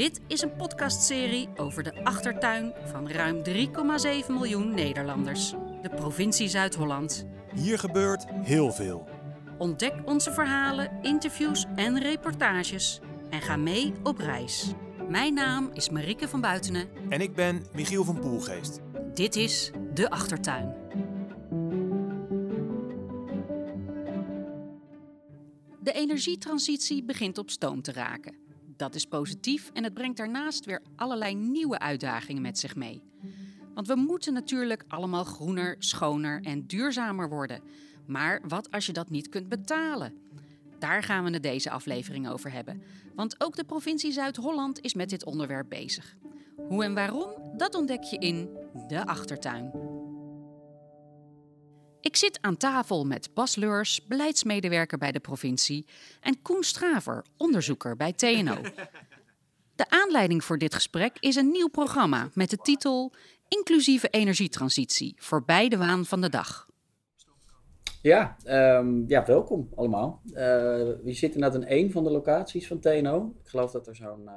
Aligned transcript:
Dit 0.00 0.20
is 0.26 0.42
een 0.42 0.56
podcastserie 0.56 1.48
over 1.56 1.82
de 1.82 2.04
achtertuin 2.04 2.72
van 2.84 3.10
ruim 3.10 3.42
3,7 3.44 3.52
miljoen 4.28 4.74
Nederlanders, 4.74 5.50
de 5.82 5.88
provincie 5.88 6.48
Zuid-Holland. 6.48 7.26
Hier 7.54 7.78
gebeurt 7.78 8.24
heel 8.30 8.72
veel. 8.72 9.08
Ontdek 9.58 9.94
onze 10.04 10.32
verhalen, 10.32 10.98
interviews 11.02 11.66
en 11.76 11.98
reportages 11.98 13.00
en 13.30 13.40
ga 13.40 13.56
mee 13.56 13.92
op 14.02 14.18
reis. 14.18 14.72
Mijn 15.08 15.34
naam 15.34 15.70
is 15.72 15.90
Marieke 15.90 16.28
van 16.28 16.40
Buitenen. 16.40 16.88
En 17.08 17.20
ik 17.20 17.34
ben 17.34 17.66
Michiel 17.72 18.04
van 18.04 18.20
Poelgeest. 18.20 18.80
Dit 19.14 19.36
is 19.36 19.70
De 19.94 20.10
Achtertuin. 20.10 20.74
De 25.80 25.92
energietransitie 25.92 27.04
begint 27.04 27.38
op 27.38 27.50
stoom 27.50 27.82
te 27.82 27.92
raken. 27.92 28.49
Dat 28.80 28.94
is 28.94 29.06
positief 29.06 29.70
en 29.72 29.84
het 29.84 29.94
brengt 29.94 30.16
daarnaast 30.16 30.64
weer 30.64 30.82
allerlei 30.96 31.34
nieuwe 31.34 31.78
uitdagingen 31.78 32.42
met 32.42 32.58
zich 32.58 32.76
mee. 32.76 33.02
Want 33.74 33.86
we 33.86 33.94
moeten 33.94 34.32
natuurlijk 34.32 34.84
allemaal 34.88 35.24
groener, 35.24 35.76
schoner 35.78 36.40
en 36.42 36.66
duurzamer 36.66 37.28
worden. 37.28 37.60
Maar 38.06 38.40
wat 38.48 38.70
als 38.70 38.86
je 38.86 38.92
dat 38.92 39.10
niet 39.10 39.28
kunt 39.28 39.48
betalen? 39.48 40.14
Daar 40.78 41.02
gaan 41.02 41.24
we 41.24 41.30
het 41.30 41.42
deze 41.42 41.70
aflevering 41.70 42.28
over 42.28 42.52
hebben. 42.52 42.82
Want 43.14 43.34
ook 43.38 43.56
de 43.56 43.64
provincie 43.64 44.12
Zuid-Holland 44.12 44.80
is 44.80 44.94
met 44.94 45.08
dit 45.08 45.24
onderwerp 45.24 45.68
bezig. 45.68 46.16
Hoe 46.68 46.84
en 46.84 46.94
waarom, 46.94 47.56
dat 47.56 47.74
ontdek 47.74 48.02
je 48.02 48.18
in 48.18 48.48
De 48.86 49.06
Achtertuin. 49.06 49.89
Ik 52.00 52.16
zit 52.16 52.38
aan 52.40 52.56
tafel 52.56 53.06
met 53.06 53.30
Bas 53.34 53.56
Leurs, 53.56 54.06
beleidsmedewerker 54.06 54.98
bij 54.98 55.12
de 55.12 55.20
provincie, 55.20 55.86
en 56.20 56.42
Koen 56.42 56.62
Straver, 56.62 57.24
onderzoeker 57.36 57.96
bij 57.96 58.12
TNO. 58.12 58.56
De 59.76 59.88
aanleiding 59.88 60.44
voor 60.44 60.58
dit 60.58 60.74
gesprek 60.74 61.16
is 61.20 61.36
een 61.36 61.50
nieuw 61.50 61.68
programma 61.68 62.28
met 62.34 62.50
de 62.50 62.56
titel 62.56 63.12
Inclusieve 63.48 64.08
energietransitie, 64.08 65.14
voorbij 65.18 65.68
de 65.68 65.76
waan 65.76 66.04
van 66.04 66.20
de 66.20 66.28
dag. 66.28 66.68
Ja, 68.02 68.36
um, 68.78 69.04
ja 69.08 69.24
welkom 69.24 69.68
allemaal. 69.74 70.20
Uh, 70.24 70.34
we 70.34 71.00
zitten 71.04 71.40
net 71.40 71.54
in 71.54 71.64
één 71.64 71.90
van 71.90 72.04
de 72.04 72.10
locaties 72.10 72.66
van 72.66 72.80
TNO. 72.80 73.34
Ik 73.42 73.48
geloof 73.48 73.70
dat 73.70 73.86
er 73.86 73.96
zo'n... 73.96 74.22
Uh... 74.24 74.32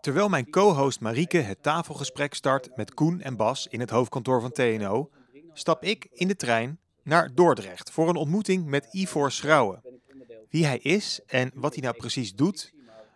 Terwijl 0.00 0.28
mijn 0.28 0.50
co-host 0.50 1.00
Marieke 1.00 1.38
het 1.38 1.62
tafelgesprek 1.62 2.34
start 2.34 2.76
met 2.76 2.94
Koen 2.94 3.20
en 3.20 3.36
Bas 3.36 3.66
in 3.66 3.80
het 3.80 3.90
hoofdkantoor 3.90 4.40
van 4.40 4.52
TNO, 4.52 5.10
stap 5.58 5.84
ik 5.84 6.08
in 6.12 6.28
de 6.28 6.36
trein 6.36 6.78
naar 7.02 7.30
Dordrecht 7.34 7.90
voor 7.90 8.08
een 8.08 8.16
ontmoeting 8.16 8.66
met 8.66 8.88
Ivor 8.90 9.32
Schrouwen. 9.32 9.82
Wie 10.50 10.66
hij 10.66 10.78
is 10.78 11.20
en 11.26 11.50
wat 11.54 11.74
hij 11.74 11.82
nou 11.82 11.96
precies 11.96 12.34
doet, 12.34 12.72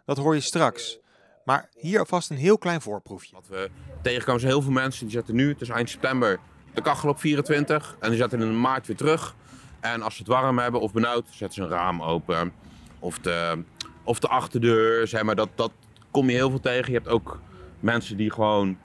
dat 0.06 0.16
hoor 0.16 0.34
je 0.34 0.40
straks. 0.40 0.98
Maar 1.44 1.68
hier 1.76 1.98
alvast 1.98 2.30
een 2.30 2.36
heel 2.36 2.58
klein 2.58 2.80
voorproefje. 2.80 3.34
Wat 3.34 3.48
we 3.48 3.70
tegenkomen 4.02 4.40
zijn 4.40 4.52
heel 4.52 4.62
veel 4.62 4.72
mensen 4.72 5.04
die 5.04 5.14
zetten 5.14 5.34
nu, 5.34 5.48
het 5.48 5.60
is 5.60 5.68
eind 5.68 5.90
september, 5.90 6.40
de 6.74 6.82
kachel 6.82 7.08
op 7.08 7.20
24 7.20 7.96
en 8.00 8.08
die 8.08 8.18
zetten 8.18 8.40
in 8.40 8.60
maart 8.60 8.86
weer 8.86 8.96
terug. 8.96 9.34
En 9.80 10.02
als 10.02 10.14
ze 10.14 10.22
het 10.22 10.30
warm 10.30 10.58
hebben 10.58 10.80
of 10.80 10.92
benauwd, 10.92 11.26
zetten 11.30 11.52
ze 11.52 11.62
een 11.62 11.78
raam 11.78 12.02
open. 12.02 12.52
Of 12.98 13.18
de, 13.18 13.64
of 14.04 14.18
de 14.18 14.28
achterdeur, 14.28 15.06
zeg 15.06 15.22
maar, 15.22 15.36
dat, 15.36 15.48
dat 15.54 15.72
kom 16.10 16.30
je 16.30 16.36
heel 16.36 16.50
veel 16.50 16.60
tegen. 16.60 16.92
Je 16.92 16.98
hebt 16.98 17.08
ook 17.08 17.40
mensen 17.80 18.16
die 18.16 18.30
gewoon 18.30 18.78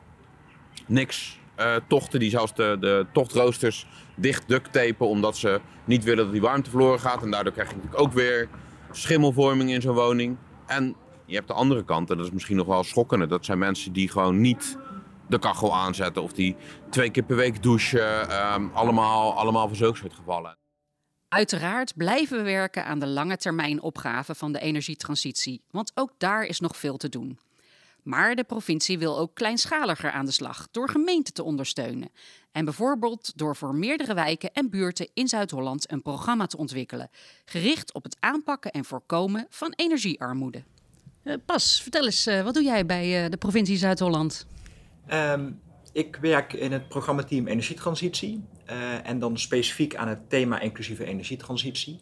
niks 0.86 1.40
tochten, 1.88 2.20
die 2.20 2.30
zelfs 2.30 2.56
de, 2.56 3.06
tochtroosters 3.14 3.88
dicht 4.16 4.48
duct 4.48 4.74
tapen, 4.74 5.08
omdat 5.08 5.38
ze 5.38 5.62
niet 5.86 6.04
willen 6.04 6.24
dat 6.24 6.34
die 6.34 6.42
warmte 6.42 6.70
verloren 6.70 7.00
gaat. 7.00 7.24
En 7.24 7.32
daardoor 7.32 7.54
krijg 7.54 7.70
je 7.70 7.76
natuurlijk 7.76 8.02
ook 8.02 8.14
weer 8.14 8.50
schimmelvorming 8.92 9.72
in 9.72 9.82
zo'n 9.82 9.96
woning. 9.96 10.38
En 10.66 10.96
je 11.26 11.36
hebt 11.36 11.48
de 11.48 11.54
andere 11.54 11.86
kant, 11.86 12.10
en 12.10 12.18
dat 12.18 12.26
is 12.26 12.32
misschien 12.32 12.56
nog 12.58 12.68
wel 12.68 12.84
schokkender. 12.84 13.28
Dat 13.28 13.46
zijn 13.46 13.58
mensen 13.58 13.94
die 13.94 14.10
gewoon 14.10 14.42
niet 14.42 14.78
de 15.28 15.40
kachel 15.40 15.76
aanzetten 15.76 16.24
of 16.24 16.34
die 16.34 16.56
twee 16.90 17.10
keer 17.10 17.24
per 17.24 17.36
week 17.36 17.64
douchen. 17.64 18.54
Um, 18.54 18.72
allemaal, 18.74 19.34
allemaal 19.34 19.68
voor 19.68 19.78
zulke 19.78 19.98
soort 19.98 20.14
gevallen. 20.14 20.58
Uiteraard 21.30 21.96
blijven 21.96 22.38
we 22.38 22.44
werken 22.44 22.86
aan 22.86 23.00
de 23.00 23.08
lange 23.08 23.38
termijn 23.38 23.82
opgave 23.82 24.36
van 24.36 24.52
de 24.52 24.60
energietransitie, 24.60 25.62
want 25.72 25.92
ook 25.96 26.12
daar 26.18 26.44
is 26.44 26.60
nog 26.60 26.78
veel 26.78 26.98
te 26.98 27.10
doen. 27.10 27.40
Maar 28.08 28.36
de 28.36 28.44
provincie 28.44 29.00
wil 29.00 29.18
ook 29.18 29.36
kleinschaliger 29.36 30.12
aan 30.12 30.26
de 30.26 30.32
slag 30.32 30.68
door 30.72 30.90
gemeenten 30.90 31.34
te 31.34 31.44
ondersteunen. 31.44 32.10
En 32.52 32.66
bijvoorbeeld 32.66 33.38
door 33.38 33.56
voor 33.56 33.76
meerdere 33.76 34.14
wijken 34.14 34.54
en 34.54 34.70
buurten 34.70 35.10
in 35.14 35.28
Zuid-Holland 35.28 35.92
een 35.92 36.02
programma 36.02 36.46
te 36.46 36.58
ontwikkelen, 36.58 37.10
gericht 37.46 37.94
op 37.94 38.04
het 38.04 38.18
aanpakken 38.20 38.72
en 38.72 38.86
voorkomen 38.86 39.48
van 39.50 39.74
energiearmoede. 39.76 40.64
Uh, 41.24 41.34
Pas, 41.46 41.82
vertel 41.82 42.06
eens, 42.06 42.28
uh, 42.28 42.44
wat 42.44 42.54
doe 42.54 42.64
jij 42.64 42.86
bij 42.86 43.24
uh, 43.24 43.30
de 43.30 43.38
provincie 43.38 43.78
Zuid-Holland? 43.78 44.48
Um, 45.14 45.62
ik 45.94 46.16
werk 46.16 46.54
in 46.54 46.72
het 46.72 46.88
programmateam 46.88 47.48
Energietransitie 47.48 48.44
en 49.04 49.20
dan 49.20 49.38
specifiek 49.38 49.96
aan 49.96 50.08
het 50.08 50.30
thema 50.30 50.60
inclusieve 50.60 51.06
energietransitie. 51.06 52.00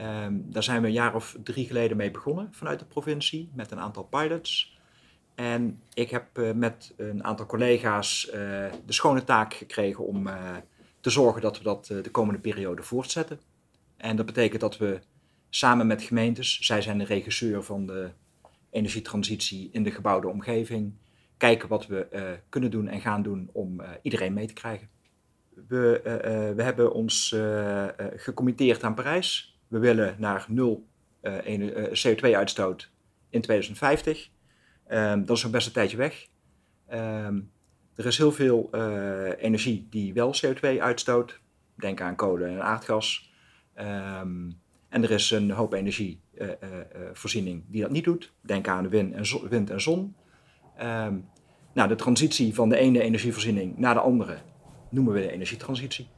Um, 0.00 0.46
daar 0.50 0.62
zijn 0.62 0.80
we 0.80 0.86
een 0.86 0.92
jaar 0.92 1.14
of 1.14 1.36
drie 1.44 1.66
geleden 1.66 1.96
mee 1.96 2.10
begonnen 2.10 2.48
vanuit 2.50 2.78
de 2.78 2.84
provincie 2.84 3.50
met 3.54 3.70
een 3.70 3.80
aantal 3.80 4.02
pilots. 4.04 4.71
En 5.34 5.82
ik 5.94 6.10
heb 6.10 6.38
uh, 6.38 6.52
met 6.52 6.94
een 6.96 7.24
aantal 7.24 7.46
collega's 7.46 8.26
uh, 8.26 8.32
de 8.86 8.92
schone 8.92 9.24
taak 9.24 9.54
gekregen 9.54 10.06
om 10.06 10.26
uh, 10.26 10.56
te 11.00 11.10
zorgen 11.10 11.42
dat 11.42 11.58
we 11.58 11.64
dat 11.64 11.86
de 11.86 12.10
komende 12.10 12.40
periode 12.40 12.82
voortzetten. 12.82 13.40
En 13.96 14.16
dat 14.16 14.26
betekent 14.26 14.60
dat 14.60 14.76
we 14.76 15.00
samen 15.50 15.86
met 15.86 16.02
gemeentes, 16.02 16.58
zij 16.60 16.82
zijn 16.82 16.98
de 16.98 17.04
regisseur 17.04 17.62
van 17.62 17.86
de 17.86 18.10
energietransitie 18.70 19.68
in 19.72 19.82
de 19.82 19.90
gebouwde 19.90 20.28
omgeving, 20.28 20.92
kijken 21.36 21.68
wat 21.68 21.86
we 21.86 22.06
kunnen 22.48 22.70
doen 22.70 22.88
en 22.88 23.00
gaan 23.00 23.22
doen 23.22 23.48
om 23.52 23.82
iedereen 24.02 24.32
mee 24.32 24.46
te 24.46 24.52
krijgen. 24.52 24.88
We, 25.68 26.00
we 26.56 26.62
hebben 26.62 26.92
ons 26.92 27.36
gecommitteerd 28.16 28.82
aan 28.82 28.94
Parijs. 28.94 29.58
We 29.68 29.78
willen 29.78 30.16
naar 30.18 30.46
nul 30.48 30.86
CO2-uitstoot 31.90 32.90
in 33.30 33.40
2050. 33.40 34.30
Um, 34.92 35.24
dat 35.24 35.36
is 35.36 35.42
nog 35.42 35.52
best 35.52 35.66
een 35.66 35.72
tijdje 35.72 35.96
weg. 35.96 36.26
Um, 36.92 37.50
er 37.94 38.06
is 38.06 38.18
heel 38.18 38.32
veel 38.32 38.68
uh, 38.72 39.30
energie 39.38 39.86
die 39.90 40.12
wel 40.12 40.34
CO2 40.34 40.78
uitstoot. 40.78 41.40
Denk 41.74 42.00
aan 42.00 42.16
kolen 42.16 42.48
en 42.48 42.62
aardgas. 42.62 43.32
Um, 43.78 44.60
en 44.88 45.02
er 45.02 45.10
is 45.10 45.30
een 45.30 45.50
hoop 45.50 45.72
energievoorziening 45.72 47.56
uh, 47.56 47.64
uh, 47.64 47.70
die 47.70 47.80
dat 47.80 47.90
niet 47.90 48.04
doet. 48.04 48.32
Denk 48.40 48.68
aan 48.68 48.88
wind 48.88 49.14
en, 49.14 49.26
zon. 49.26 49.48
Wind 49.48 49.70
en 49.70 49.80
zon. 49.80 50.14
nou, 51.74 51.88
de 51.88 51.94
transitie 51.94 52.54
van 52.54 52.68
de 52.68 52.76
ene 52.76 53.00
energievoorziening 53.00 53.78
naar 53.78 53.94
de 53.94 54.00
andere 54.00 54.38
noemen 54.90 55.12
we 55.12 55.20
de 55.20 55.32
energietransitie. 55.32 56.08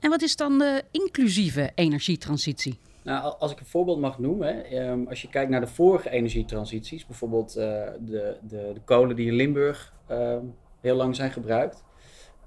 En 0.00 0.10
wat 0.10 0.22
is 0.22 0.36
dan 0.36 0.58
de 0.58 0.84
inclusieve 0.90 1.72
energietransitie? 1.74 2.78
Nou, 3.02 3.34
als 3.38 3.52
ik 3.52 3.60
een 3.60 3.66
voorbeeld 3.66 4.00
mag 4.00 4.18
noemen, 4.18 4.82
um, 4.88 5.08
als 5.08 5.22
je 5.22 5.28
kijkt 5.28 5.50
naar 5.50 5.60
de 5.60 5.66
vorige 5.66 6.10
energietransities, 6.10 7.06
bijvoorbeeld 7.06 7.56
uh, 7.56 7.62
de, 8.00 8.36
de, 8.42 8.70
de, 8.74 8.80
kolen 8.84 9.16
die 9.16 9.26
in 9.26 9.34
Limburg 9.34 9.94
uh, 10.10 10.38
heel 10.80 10.96
lang 10.96 11.16
zijn 11.16 11.30
gebruikt. 11.30 11.84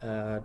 Uh, 0.04 0.36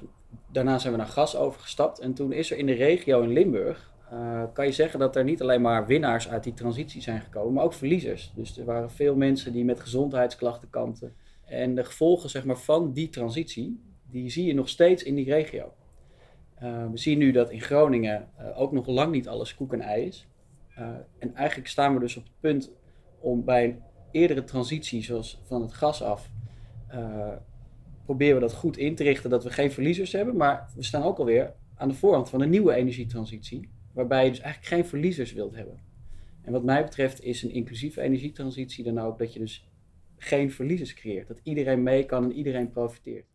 daarna 0.53 0.79
zijn 0.79 0.93
we 0.93 0.99
naar 0.99 1.09
gas 1.09 1.37
overgestapt 1.37 1.99
en 1.99 2.15
toen 2.15 2.33
is 2.33 2.51
er 2.51 2.59
in 2.59 2.67
de 2.67 2.73
regio 2.73 3.21
in 3.21 3.33
Limburg, 3.33 3.91
eh, 4.11 4.43
kan 4.53 4.67
je 4.67 4.73
zeggen 4.73 4.99
dat 4.99 5.17
er 5.17 5.25
niet 5.25 5.43
alleen 5.43 5.61
maar 5.61 5.87
winnaars 5.87 6.29
uit 6.29 6.45
die 6.45 6.55
transitie 6.55 7.03
zijn 7.03 7.21
gekomen, 7.21 7.53
maar 7.53 7.65
ook 7.65 7.73
verliezers. 7.73 8.33
Dus 8.35 8.59
er 8.59 8.65
waren 8.65 8.91
veel 8.91 9.17
mensen 9.17 9.53
die 9.53 9.65
met 9.65 9.81
gezondheidsklachten 9.81 10.71
kampten. 10.71 11.15
En 11.45 11.75
de 11.75 11.85
gevolgen 11.85 12.31
zeg 12.31 12.45
maar, 12.45 12.59
van 12.59 12.93
die 12.93 13.09
transitie, 13.09 13.81
die 14.11 14.31
zie 14.31 14.47
je 14.47 14.55
nog 14.55 14.69
steeds 14.69 15.03
in 15.03 15.15
die 15.15 15.25
regio. 15.25 15.73
Uh, 16.63 16.91
we 16.91 16.99
zien 16.99 17.19
nu 17.19 17.33
dat 17.33 17.51
in 17.51 17.61
Groningen 17.61 18.29
uh, 18.41 18.61
ook 18.61 18.73
nog 18.73 18.87
lang 18.87 19.13
niet 19.13 19.29
alles 19.29 19.55
koek 19.55 19.73
en 19.73 19.81
ei 19.81 20.07
is. 20.07 20.27
Uh, 20.79 20.89
en 21.19 21.35
eigenlijk 21.35 21.69
staan 21.69 21.95
we 21.95 22.01
dus 22.01 22.17
op 22.17 22.23
het 22.23 22.41
punt 22.41 22.73
om 23.19 23.45
bij 23.45 23.65
een 23.65 23.83
eerdere 24.11 24.45
transitie, 24.45 25.03
zoals 25.03 25.41
van 25.45 25.63
het 25.63 25.73
gas 25.73 26.03
af, 26.03 26.31
proberen 28.05 28.35
we 28.35 28.41
dat 28.41 28.53
goed 28.53 28.77
in 28.77 28.95
te 28.95 29.03
richten, 29.03 29.31
dat 29.31 29.45
we 29.45 29.51
geen 29.51 29.73
verliezers 29.73 30.13
hebben. 30.13 30.37
Maar 30.37 30.71
we 30.77 30.83
staan 30.83 31.03
ook 31.03 31.19
alweer 31.19 31.53
aan 31.75 31.89
de 31.89 31.95
voorhand 31.95 32.29
van 32.29 32.41
een 32.41 32.51
nieuwe 32.51 32.75
energietransitie, 32.75 33.69
waarbij 33.93 34.25
je 34.25 34.31
dus 34.31 34.41
eigenlijk 34.41 34.75
geen 34.75 34.87
verliezers 34.87 35.33
wilt 35.33 35.55
hebben. 35.55 35.81
En 36.43 36.53
wat 36.53 36.65
mij 36.65 36.85
betreft 36.85 37.23
is 37.23 37.43
een 37.43 37.51
inclusieve 37.51 38.01
energietransitie 38.01 38.85
dan 38.85 39.01
ook 39.01 39.19
dat 39.19 39.33
je 39.33 39.39
dus 39.39 39.69
geen 40.17 40.53
verliezers 40.53 40.95
creëert. 40.95 41.29
Dat 41.29 41.41
iedereen 41.43 41.83
mee 41.83 42.05
kan 42.05 42.25
en 42.25 42.33
iedereen 42.33 42.71
profiteert. 42.71 43.30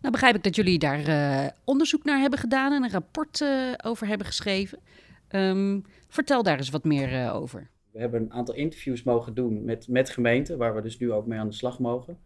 Nou 0.00 0.12
begrijp 0.12 0.34
ik 0.34 0.42
dat 0.42 0.56
jullie 0.56 0.78
daar 0.78 1.08
uh, 1.08 1.48
onderzoek 1.64 2.04
naar 2.04 2.20
hebben 2.20 2.38
gedaan 2.38 2.72
en 2.72 2.82
een 2.82 2.90
rapport 2.90 3.40
uh, 3.40 3.72
over 3.84 4.06
hebben 4.06 4.26
geschreven. 4.26 4.78
Um, 5.28 5.84
vertel 6.08 6.42
daar 6.42 6.56
eens 6.56 6.70
wat 6.70 6.84
meer 6.84 7.12
uh, 7.12 7.34
over. 7.34 7.70
We 7.90 8.00
hebben 8.00 8.20
een 8.20 8.32
aantal 8.32 8.54
interviews 8.54 9.02
mogen 9.02 9.34
doen 9.34 9.64
met, 9.64 9.88
met 9.88 10.10
gemeenten, 10.10 10.58
waar 10.58 10.74
we 10.74 10.82
dus 10.82 10.98
nu 10.98 11.12
ook 11.12 11.26
mee 11.26 11.38
aan 11.38 11.48
de 11.48 11.54
slag 11.54 11.78
mogen. 11.78 12.18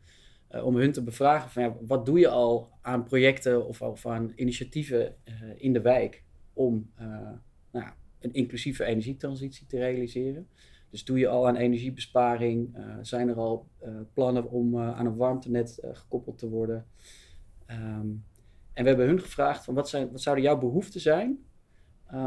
om 0.62 0.76
hun 0.76 0.92
te 0.92 1.02
bevragen 1.02 1.50
van 1.50 1.62
ja, 1.62 1.76
wat 1.86 2.06
doe 2.06 2.18
je 2.18 2.28
al 2.28 2.70
aan 2.82 3.04
projecten 3.04 3.66
of, 3.66 3.82
of 3.82 4.06
aan 4.06 4.32
initiatieven 4.36 5.14
in 5.56 5.72
de 5.72 5.80
wijk 5.80 6.22
om 6.52 6.90
nou, 7.70 7.90
een 8.20 8.32
inclusieve 8.32 8.84
energietransitie 8.84 9.66
te 9.66 9.78
realiseren. 9.78 10.48
Dus 10.90 11.04
doe 11.04 11.18
je 11.18 11.28
al 11.28 11.48
aan 11.48 11.56
energiebesparing? 11.56 12.76
Zijn 13.00 13.28
er 13.28 13.36
al 13.36 13.68
plannen 14.12 14.50
om 14.50 14.78
aan 14.78 15.06
een 15.06 15.16
warmtenet 15.16 15.78
gekoppeld 15.92 16.38
te 16.38 16.48
worden? 16.48 16.86
Ehm, 17.66 18.08
en 18.72 18.82
we 18.82 18.88
hebben 18.88 19.06
hun 19.06 19.20
gevraagd 19.20 19.64
van 19.64 19.74
wat, 19.74 19.88
zijn, 19.88 20.10
wat 20.10 20.22
zouden 20.22 20.44
jouw 20.44 20.58
behoeften 20.58 21.00
zijn 21.00 21.38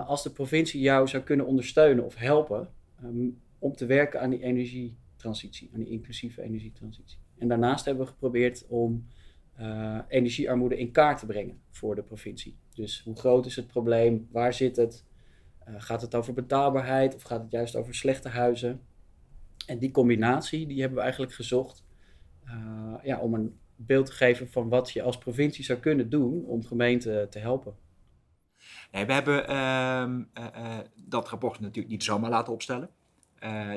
als 0.06 0.24
de 0.24 0.32
provincie 0.32 0.82
jou 0.82 1.08
zou 1.08 1.24
kunnen 1.24 1.46
ondersteunen 1.46 2.06
of 2.06 2.16
helpen 2.16 2.70
ehm, 3.02 3.30
om 3.60 3.76
te 3.76 3.86
werken 3.86 4.22
aan 4.22 4.30
die 4.30 4.44
energietransitie, 4.44 5.70
aan 5.74 5.80
die 5.80 5.90
inclusieve 5.90 6.42
energietransitie. 6.42 7.18
En 7.38 7.48
daarnaast 7.48 7.86
hebben 7.86 8.06
we 8.06 8.12
geprobeerd 8.12 8.66
om 8.68 9.08
uh, 9.60 10.00
energiearmoede 10.08 10.78
in 10.78 10.92
kaart 10.92 11.20
te 11.20 11.26
brengen 11.26 11.62
voor 11.70 11.96
de 11.96 12.04
provincie. 12.04 12.58
Dus 12.74 13.02
hoe 13.04 13.16
groot 13.16 13.46
is 13.46 13.56
het 13.56 13.68
probleem? 13.68 14.28
Waar 14.32 14.54
zit 14.54 14.76
het? 14.76 15.06
Uh, 15.68 15.76
gaat 15.78 16.02
het 16.02 16.16
over 16.16 16.34
betaalbaarheid 16.34 17.16
of 17.16 17.22
gaat 17.22 17.42
het 17.42 17.52
juist 17.52 17.76
over 17.76 17.96
slechte 17.96 18.30
huizen? 18.30 18.82
En 19.66 19.80
die 19.80 19.92
combinatie 19.92 20.68
die 20.68 20.80
hebben 20.80 20.98
we 20.98 21.04
eigenlijk 21.04 21.34
gezocht 21.34 21.86
ja, 23.04 23.20
om 23.20 23.34
een 23.34 23.58
beeld 23.78 24.06
te 24.06 24.12
geven 24.12 24.50
van 24.52 24.70
wat 24.70 24.92
je 24.92 25.02
als 25.02 25.18
provincie 25.18 25.64
zou 25.64 25.80
kunnen 25.80 26.10
doen 26.10 26.46
om 26.46 26.66
gemeenten 26.66 27.30
te 27.30 27.40
helpen. 27.40 27.76
Nee, 28.92 29.06
we 29.06 29.14
hebben 29.14 29.48
ehm, 29.48 30.24
dat 30.96 31.30
rapport 31.30 31.60
natuurlijk 31.60 31.88
niet 31.88 32.04
zomaar 32.04 32.30
laten 32.30 32.54
opstellen. 32.54 32.90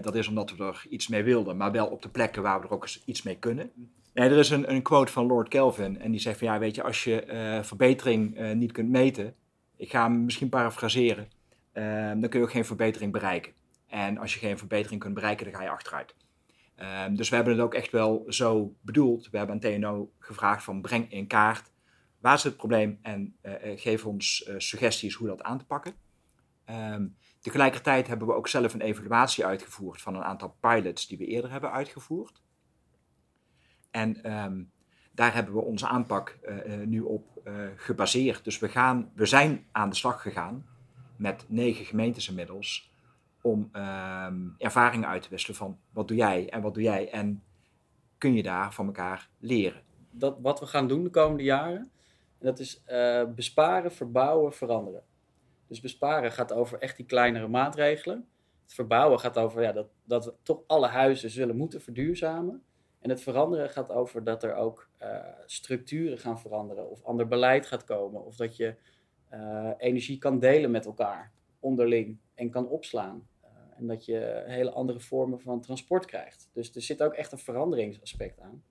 dat 0.01 0.15
is 0.15 0.29
omdat 0.29 0.57
we 0.57 0.65
er 0.65 0.87
iets 0.89 1.09
mee 1.09 1.23
wilden, 1.23 1.57
maar 1.57 1.73
wel 1.73 1.87
op 1.87 2.03
de 2.03 2.09
plekken 2.09 2.43
waar 2.43 2.61
we 2.61 2.67
er 2.67 2.73
ook 2.73 2.83
eens 2.83 3.03
iets 3.05 3.23
mee 3.23 3.37
kunnen. 3.37 3.71
Nee, 4.15 4.29
er 4.29 4.39
is 4.39 4.51
een, 4.51 4.71
een 4.71 4.83
quote 4.83 5.13
van 5.13 5.27
Lord 5.27 5.49
Kelvin 5.49 6.01
en 6.01 6.11
die 6.11 6.21
zegt 6.21 6.39
van 6.39 6.47
ja, 6.47 6.59
weet 6.59 6.75
je, 6.75 6.83
als 6.83 7.05
je 7.05 7.61
verbetering 7.63 8.55
niet 8.55 8.73
kunt 8.73 8.89
meten, 8.89 9.35
ik 9.81 9.91
ga 9.91 10.03
hem 10.03 10.25
misschien 10.25 10.49
parafraseren, 10.49 11.29
uh, 11.75 12.09
dan 12.09 12.29
kun 12.29 12.39
je 12.39 12.45
ook 12.45 12.53
geen 12.53 12.65
verbetering 12.65 13.13
bereiken. 13.13 13.53
En 13.87 14.19
als 14.19 14.35
je 14.35 14.39
geen 14.39 14.59
verbetering 14.59 15.01
kunt 15.01 15.15
bereiken, 15.15 15.45
dan 15.45 15.55
ga 15.55 15.63
je 15.63 15.71
achteruit. 15.71 16.15
Ehm, 16.81 17.15
dus 17.15 17.29
we 17.29 17.35
hebben 17.35 17.55
het 17.55 17.63
ook 17.63 17.75
echt 17.75 17.91
wel 17.91 18.25
zo 18.29 18.75
bedoeld. 18.81 19.31
We 19.31 19.37
hebben 19.39 19.55
aan 19.55 19.61
TNO 19.61 20.13
gevraagd 20.19 20.65
van 20.65 20.81
breng 20.81 21.11
in 21.13 21.27
kaart 21.27 21.71
waar 22.21 22.35
is 22.35 22.43
het 22.43 22.57
probleem 22.57 22.99
en 23.03 23.37
geef 23.77 24.07
ons 24.07 24.51
suggesties 24.57 25.15
hoe 25.15 25.29
dat 25.29 25.43
aan 25.43 25.59
te 25.59 25.65
pakken. 25.65 25.95
Um, 26.71 27.17
tegelijkertijd 27.41 28.07
hebben 28.07 28.27
we 28.27 28.35
ook 28.35 28.49
zelf 28.49 28.75
een 28.75 28.81
evaluatie 28.81 29.47
uitgevoerd 29.47 30.01
van 30.01 30.15
een 30.15 30.23
aantal 30.23 30.57
pilots 30.61 31.07
die 31.07 31.19
we 31.19 31.27
eerder 31.27 31.51
hebben 31.51 31.73
uitgevoerd. 31.73 32.43
En 33.91 34.23
ehm, 34.23 34.63
daar 35.13 35.35
hebben 35.35 35.55
we 35.55 35.61
onze 35.61 35.87
aanpak 35.89 36.39
nu 36.85 37.01
op 37.01 37.51
gebaseerd. 37.77 38.45
Dus 38.45 38.59
we, 38.59 38.69
gaan, 38.69 39.13
we 39.15 39.27
zijn 39.27 39.67
aan 39.73 39.91
de 39.91 39.97
slag 39.97 40.23
gegaan 40.23 40.67
met 41.17 41.45
negen 41.49 41.85
gemeentes 41.85 42.29
inmiddels 42.29 42.90
om 43.43 43.71
um, 43.73 44.55
ervaringen 44.59 45.09
uit 45.09 45.23
te 45.23 45.29
wisselen 45.29 45.57
van 45.57 45.79
wat 45.93 46.09
doe 46.09 46.17
jij 46.17 46.51
en 46.51 46.63
wat 46.63 46.75
doe 46.75 46.83
jij 46.83 47.11
en 47.11 47.43
kun 48.19 48.35
je 48.35 48.43
daar 48.43 48.73
van 48.73 48.87
elkaar 48.87 49.29
leren. 49.39 49.83
Dat, 50.11 50.37
wat 50.41 50.61
we 50.61 50.67
gaan 50.67 50.89
doen 50.89 51.05
de 51.05 51.11
komende 51.11 51.43
jaren, 51.43 51.91
dat 52.39 52.59
is 52.59 52.83
uh, 52.89 53.25
besparen, 53.35 53.93
verbouwen, 53.93 54.53
veranderen. 54.53 55.03
Dus 55.67 55.81
besparen 55.81 56.33
gaat 56.33 56.53
over 56.53 56.79
echt 56.79 56.97
die 56.97 57.07
kleinere 57.07 57.49
maatregelen. 57.49 58.29
Het 58.63 58.75
verbouwen 58.75 59.21
gaat 59.21 59.39
over 59.39 59.63
ja, 59.63 59.73
dat, 59.73 59.89
dat 60.05 60.25
we 60.25 60.35
toch 60.43 60.63
alle 60.67 60.87
huizen 60.87 61.31
zullen 61.31 61.57
moeten 61.57 61.81
verduurzamen. 61.81 62.63
En 63.01 63.11
het 63.11 63.23
veranderen 63.23 63.71
gaat 63.71 63.91
over 63.91 64.25
dat 64.25 64.43
er 64.43 64.55
ook 64.55 64.89
uh, 65.03 65.19
structuren 65.47 66.19
gaan 66.19 66.41
veranderen, 66.41 66.91
of 66.91 67.05
ander 67.05 67.29
beleid 67.29 67.67
gaat 67.67 67.85
komen, 67.85 68.25
of 68.25 68.37
dat 68.37 68.57
je 68.57 68.75
uh, 69.33 69.71
energie 69.77 70.19
kan 70.19 70.39
delen 70.39 70.71
met 70.71 70.87
elkaar 70.87 71.33
onderling 71.61 72.19
en 72.35 72.51
kan 72.51 72.69
opslaan. 72.69 73.29
En 73.81 73.87
dat 73.87 74.05
je 74.05 74.43
hele 74.47 74.71
andere 74.71 75.01
vormen 75.01 75.41
van 75.41 75.61
transport 75.61 76.05
krijgt. 76.05 76.51
Dus 76.53 76.75
er 76.75 76.83
zit 76.83 77.03
ook 77.03 77.13
echt 77.13 77.33
een 77.33 77.39
veranderingsaspect 77.39 78.41
aan. 78.41 78.63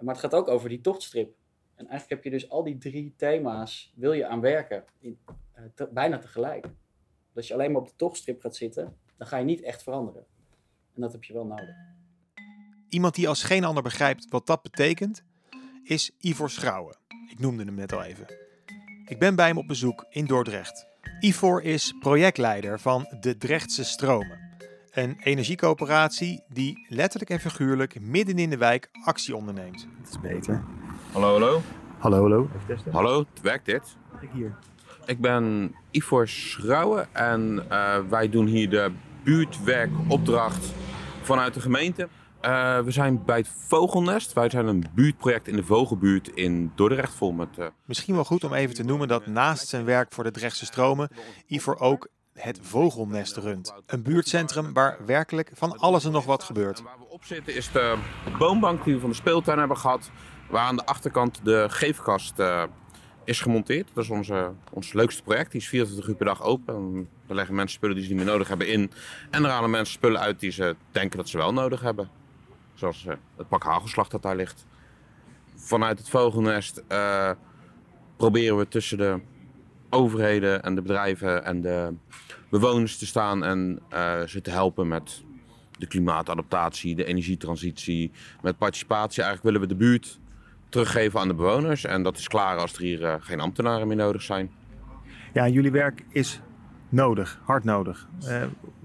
Maar 0.00 0.14
het 0.14 0.22
gaat 0.22 0.34
ook 0.34 0.48
over 0.48 0.68
die 0.68 0.80
tochtstrip. 0.80 1.34
En 1.74 1.86
eigenlijk 1.86 2.10
heb 2.10 2.32
je 2.32 2.38
dus 2.38 2.50
al 2.50 2.62
die 2.62 2.78
drie 2.78 3.14
thema's, 3.16 3.92
wil 3.94 4.12
je 4.12 4.26
aan 4.26 4.40
werken, 4.40 4.84
in, 5.00 5.18
te, 5.74 5.88
bijna 5.92 6.18
tegelijk. 6.18 6.62
Dus 6.62 6.72
als 7.34 7.46
je 7.46 7.54
alleen 7.54 7.72
maar 7.72 7.80
op 7.80 7.88
de 7.88 7.96
tochtstrip 7.96 8.40
gaat 8.40 8.56
zitten, 8.56 8.96
dan 9.16 9.26
ga 9.26 9.36
je 9.36 9.44
niet 9.44 9.62
echt 9.62 9.82
veranderen. 9.82 10.26
En 10.94 11.00
dat 11.00 11.12
heb 11.12 11.24
je 11.24 11.32
wel 11.32 11.46
nodig. 11.46 11.74
Iemand 12.88 13.14
die 13.14 13.28
als 13.28 13.42
geen 13.42 13.64
ander 13.64 13.82
begrijpt 13.82 14.28
wat 14.28 14.46
dat 14.46 14.62
betekent, 14.62 15.24
is 15.82 16.10
Ivor 16.18 16.50
Schrouwen. 16.50 16.96
Ik 17.30 17.38
noemde 17.38 17.64
hem 17.64 17.74
net 17.74 17.92
al 17.92 18.02
even. 18.02 18.26
Ik 19.04 19.18
ben 19.18 19.36
bij 19.36 19.46
hem 19.46 19.58
op 19.58 19.66
bezoek 19.66 20.06
in 20.08 20.26
Dordrecht. 20.26 20.86
Ivor 21.20 21.62
is 21.62 21.94
projectleider 22.00 22.80
van 22.80 23.06
de 23.20 23.36
Drechtse 23.36 23.84
Stromen. 23.84 24.38
Een 24.90 25.16
energiecoöperatie 25.18 26.42
die 26.48 26.86
letterlijk 26.88 27.30
en 27.30 27.40
figuurlijk 27.40 28.00
midden 28.00 28.38
in 28.38 28.50
de 28.50 28.56
wijk 28.56 28.90
actie 29.04 29.36
onderneemt. 29.36 29.88
Dat 30.02 30.10
is 30.10 30.20
beter. 30.20 30.64
Hallo, 31.12 31.30
hallo. 31.30 31.60
Hallo, 31.98 32.20
hallo. 32.20 32.48
Hallo, 32.90 33.24
werkt 33.42 33.64
dit? 33.64 33.96
Ik 34.20 34.28
hier. 34.32 34.54
Ik 35.06 35.20
ben 35.20 35.74
Ivor 35.90 36.28
Schrouwen 36.28 37.14
en 37.14 37.64
uh, 37.70 37.98
wij 38.08 38.28
doen 38.28 38.46
hier 38.46 38.70
de 38.70 38.90
buurtwerkopdracht 39.22 40.72
vanuit 41.22 41.54
de 41.54 41.60
gemeente. 41.60 42.08
Uh, 42.46 42.80
we 42.80 42.90
zijn 42.90 43.24
bij 43.24 43.36
het 43.36 43.48
Vogelnest. 43.66 44.32
Wij 44.32 44.50
zijn 44.50 44.66
een 44.66 44.84
buurtproject 44.94 45.48
in 45.48 45.56
de 45.56 45.64
Vogelbuurt 45.64 46.28
in 46.28 46.72
Dordrecht 46.74 47.14
vol 47.14 47.32
met... 47.32 47.48
Uh... 47.58 47.66
Misschien 47.84 48.14
wel 48.14 48.24
goed 48.24 48.44
om 48.44 48.52
even 48.52 48.74
te 48.74 48.84
noemen 48.84 49.08
dat 49.08 49.26
naast 49.26 49.68
zijn 49.68 49.84
werk 49.84 50.12
voor 50.12 50.24
de 50.24 50.30
Drechtse 50.30 50.64
Stromen... 50.64 51.08
Ivor 51.46 51.78
ook 51.78 52.08
het 52.32 52.58
Vogelnest 52.62 53.36
runt. 53.36 53.74
Een 53.86 54.02
buurtcentrum 54.02 54.72
waar 54.72 54.98
werkelijk 55.06 55.50
van 55.54 55.78
alles 55.78 56.04
en 56.04 56.12
nog 56.12 56.24
wat 56.24 56.42
gebeurt. 56.42 56.78
En 56.78 56.84
waar 56.84 56.98
we 56.98 57.08
op 57.08 57.24
zitten 57.24 57.54
is 57.54 57.72
de 57.72 57.96
boombank 58.38 58.84
die 58.84 58.94
we 58.94 59.00
van 59.00 59.10
de 59.10 59.16
speeltuin 59.16 59.58
hebben 59.58 59.76
gehad. 59.76 60.10
Waar 60.50 60.66
aan 60.66 60.76
de 60.76 60.86
achterkant 60.86 61.40
de 61.44 61.66
geefkast 61.68 62.38
uh, 62.38 62.62
is 63.24 63.40
gemonteerd. 63.40 63.90
Dat 63.94 64.04
is 64.04 64.10
onze, 64.10 64.52
ons 64.72 64.92
leukste 64.92 65.22
project. 65.22 65.52
Die 65.52 65.60
is 65.60 65.68
24 65.68 66.08
uur 66.08 66.16
per 66.16 66.26
dag 66.26 66.42
open. 66.42 67.08
Daar 67.26 67.36
leggen 67.36 67.54
mensen 67.54 67.76
spullen 67.76 67.96
die 67.96 68.04
ze 68.04 68.10
niet 68.10 68.18
meer 68.24 68.32
nodig 68.32 68.48
hebben 68.48 68.68
in. 68.68 68.90
En 69.30 69.44
er 69.44 69.50
halen 69.50 69.70
mensen 69.70 69.94
spullen 69.94 70.20
uit 70.20 70.40
die 70.40 70.50
ze 70.50 70.76
denken 70.92 71.18
dat 71.18 71.28
ze 71.28 71.36
wel 71.36 71.52
nodig 71.52 71.80
hebben. 71.80 72.24
Zoals 72.76 73.04
uh, 73.04 73.14
het 73.36 73.48
pak 73.48 73.62
hagelslag 73.62 74.08
dat 74.08 74.22
daar 74.22 74.36
ligt. 74.36 74.66
Vanuit 75.54 75.98
het 75.98 76.08
vogelnest 76.08 76.82
uh, 76.92 77.30
proberen 78.16 78.56
we 78.56 78.68
tussen 78.68 78.98
de 78.98 79.20
overheden 79.90 80.62
en 80.62 80.74
de 80.74 80.82
bedrijven 80.82 81.44
en 81.44 81.60
de 81.60 81.94
bewoners 82.50 82.98
te 82.98 83.06
staan 83.06 83.44
en 83.44 83.80
uh, 83.92 84.22
ze 84.22 84.40
te 84.40 84.50
helpen 84.50 84.88
met 84.88 85.24
de 85.78 85.86
klimaatadaptatie, 85.86 86.94
de 86.94 87.04
energietransitie, 87.04 88.10
met 88.42 88.58
participatie. 88.58 89.22
Eigenlijk 89.22 89.42
willen 89.42 89.68
we 89.68 89.74
de 89.74 89.84
buurt 89.84 90.20
teruggeven 90.68 91.20
aan 91.20 91.28
de 91.28 91.34
bewoners 91.34 91.84
en 91.84 92.02
dat 92.02 92.18
is 92.18 92.28
klaar 92.28 92.56
als 92.56 92.72
er 92.72 92.80
hier 92.80 93.18
geen 93.20 93.40
ambtenaren 93.40 93.86
meer 93.86 93.96
nodig 93.96 94.22
zijn. 94.22 94.50
Ja, 95.32 95.48
jullie 95.48 95.70
werk 95.70 96.04
is 96.08 96.40
nodig, 96.88 97.40
hard 97.44 97.64
nodig. 97.64 98.08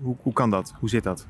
hoe, 0.01 0.15
hoe 0.21 0.33
kan 0.33 0.49
dat? 0.49 0.73
Hoe 0.79 0.89
zit 0.89 1.03
dat? 1.03 1.27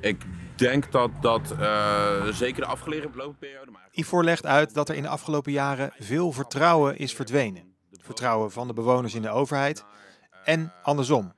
Ik 0.00 0.22
denk 0.56 0.92
dat 0.92 1.10
dat 1.20 1.54
uh, 1.60 2.26
zeker 2.26 2.60
de 2.60 3.34
periode. 3.38 3.70
Maar... 3.70 4.24
Legt 4.24 4.46
uit 4.46 4.74
dat 4.74 4.88
er 4.88 4.94
in 4.94 5.02
de 5.02 5.08
afgelopen 5.08 5.52
jaren 5.52 5.92
veel 5.98 6.32
vertrouwen 6.32 6.98
is 6.98 7.14
verdwenen. 7.14 7.74
Vertrouwen 7.90 8.50
van 8.50 8.66
de 8.66 8.72
bewoners 8.72 9.14
in 9.14 9.22
de 9.22 9.30
overheid 9.30 9.84
en 10.44 10.72
andersom. 10.82 11.32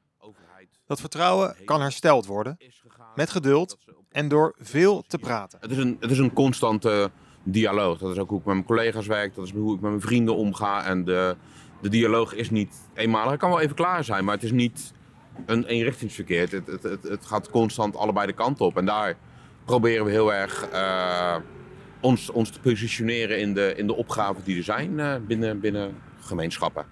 Dat 0.87 1.01
vertrouwen 1.01 1.57
kan 1.65 1.81
hersteld 1.81 2.27
worden 2.27 2.57
met 3.15 3.31
geduld 3.31 3.77
en 4.11 4.29
door 4.29 4.55
veel 4.59 5.03
te 5.03 5.19
praten. 5.19 5.59
Het 5.61 5.71
is 5.71 5.77
een, 5.77 5.97
het 6.01 6.11
is 6.11 6.19
een 6.19 6.33
constante 6.33 7.11
dialoog. 7.43 7.99
Dat 7.99 8.11
is 8.11 8.19
ook 8.19 8.29
hoe 8.29 8.39
ik 8.39 8.45
met 8.45 8.55
mijn 8.55 8.67
collega's 8.67 9.07
werk, 9.07 9.35
dat 9.35 9.45
is 9.45 9.53
hoe 9.53 9.75
ik 9.75 9.81
met 9.81 9.91
mijn 9.91 10.03
vrienden 10.03 10.37
omga. 10.37 10.85
En 10.85 11.05
de, 11.05 11.37
de 11.81 11.89
dialoog 11.89 12.35
is 12.35 12.51
niet 12.51 12.89
eenmalig. 12.95 13.31
Het 13.31 13.41
kan 13.41 13.51
wel 13.51 13.61
even 13.61 13.77
klaar 13.77 14.05
zijn, 14.05 14.25
maar 14.25 14.35
het 14.35 14.45
is 14.45 14.53
niet 14.53 14.93
een 15.47 15.65
eenrichtingsverkeer. 15.65 16.41
Het, 16.41 16.67
het, 16.67 16.83
het, 16.83 17.03
het, 17.03 17.27
gaat 17.27 17.51
constant 17.51 17.97
allebei 17.97 18.27
de 18.27 18.33
kant 18.33 18.61
op. 18.61 18.77
En 18.77 18.85
daar 18.85 19.17
proberen 19.65 20.05
we 20.05 20.11
heel 20.11 20.33
erg 20.33 20.69
uh, 20.73 21.37
ons, 22.01 22.31
ons 22.31 22.51
te 22.51 22.61
positioneren 22.61 23.39
in 23.39 23.55
de, 23.55 23.75
in 23.77 23.87
de 23.87 23.95
opgaven 23.95 24.45
die 24.45 24.57
er 24.57 24.65
zijn 24.65 24.99
uh, 24.99 25.15
binnen, 25.27 25.61
binnen 25.61 25.95
gemeenschappen. 26.21 26.85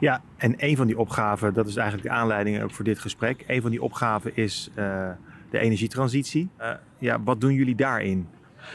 Ja, 0.00 0.22
en 0.36 0.54
een 0.56 0.76
van 0.76 0.86
die 0.86 0.98
opgaven, 0.98 1.54
dat 1.54 1.66
is 1.66 1.76
eigenlijk 1.76 2.08
de 2.08 2.14
aanleiding 2.14 2.62
ook 2.62 2.70
voor 2.70 2.84
dit 2.84 2.98
gesprek. 2.98 3.44
Een 3.46 3.62
van 3.62 3.70
die 3.70 3.82
opgaven 3.82 4.36
is 4.36 4.68
uh, 4.70 5.10
de 5.50 5.58
energietransitie. 5.58 6.50
ja, 6.98 7.22
wat 7.22 7.40
doen 7.40 7.54
jullie 7.54 7.74
daarin? 7.74 8.28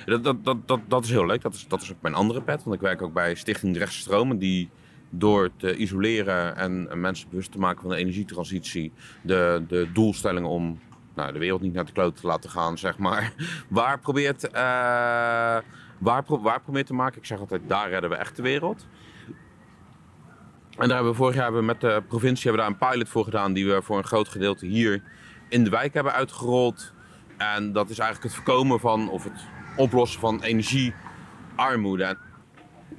Dat, 0.06 0.24
dat, 0.24 0.44
dat, 0.44 0.68
dat, 0.68 0.80
dat 0.88 1.04
is 1.04 1.10
heel 1.10 1.26
leuk. 1.26 1.42
Dat 1.42 1.54
is, 1.54 1.68
dat 1.68 1.82
is 1.82 1.92
ook 1.92 2.02
mijn 2.02 2.14
andere 2.14 2.42
pet. 2.42 2.64
Want 2.64 2.76
ik 2.76 2.82
werk 2.82 3.02
ook 3.02 3.14
bij 3.14 3.36
Stichting 3.36 3.78
Rechtstromen. 3.78 4.38
Die 4.38 4.70
door 5.12 5.50
te 5.58 5.76
isoleren 5.76 6.56
en 6.56 7.02
mensen 7.02 7.30
bewust 7.30 7.52
te 7.52 7.58
maken 7.58 7.82
van 7.82 7.90
de 7.90 7.98
energietransitie, 7.98 8.92
de, 9.22 9.64
de 9.68 9.90
doelstellingen 9.94 10.50
om 10.50 10.80
nou, 11.16 11.34
de 11.34 11.40
wereld 11.40 11.62
niet 11.62 11.74
naar 11.74 11.86
de 11.86 11.92
kloot 11.92 12.16
te 12.16 12.28
laten 12.28 12.50
gaan, 12.50 12.78
zeg 12.78 12.98
maar, 12.98 13.34
waar 13.70 14.00
probeert, 14.00 14.44
uh, 14.44 14.52
waar, 15.98 16.24
waar 16.28 16.62
probeert 16.62 16.88
te 16.88 16.94
maken. 16.94 17.18
Ik 17.18 17.26
zeg 17.26 17.40
altijd, 17.40 17.62
daar 17.68 17.90
redden 17.90 18.10
we 18.10 18.16
echt 18.16 18.36
de 18.36 18.42
wereld. 18.42 18.88
En 20.78 20.88
daar 20.88 20.96
hebben 20.96 21.12
we 21.12 21.18
vorig 21.18 21.36
jaar 21.36 21.64
met 21.64 21.82
de 21.82 22.04
provincie 22.08 22.50
hebben 22.50 22.66
we 22.66 22.78
daar 22.78 22.90
een 22.90 22.92
pilot 22.92 23.10
voor 23.10 23.24
gedaan, 23.24 23.54
die 23.54 23.68
we 23.68 23.82
voor 23.82 23.98
een 23.98 24.04
groot 24.04 24.28
gedeelte 24.28 24.66
hier 24.66 25.04
in 25.50 25.64
de 25.64 25.70
wijk 25.70 25.94
hebben 25.94 26.14
uitgerold. 26.14 26.94
En 27.38 27.72
dat 27.72 27.90
is 27.90 28.00
eigenlijk 28.00 28.34
het 28.34 28.44
voorkomen 28.44 28.80
van 28.80 29.10
of 29.10 29.24
het 29.24 29.46
oplossen 29.76 30.20
van 30.20 30.42
energiearmoede. 30.42 32.18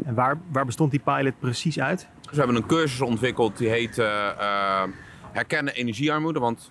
En 0.05 0.15
waar, 0.15 0.41
waar 0.53 0.67
bestond 0.67 0.91
die 0.91 1.01
pilot 1.01 1.39
precies 1.39 1.81
uit? 1.81 2.09
We 2.31 2.37
hebben 2.37 2.57
een 2.57 2.67
cursus 2.67 3.01
ontwikkeld 3.01 3.59
die 3.59 3.69
heet 3.69 3.99
eh, 3.99 4.83
Herkennen 5.33 5.75
energiearmoede. 5.75 6.39
Want 6.39 6.71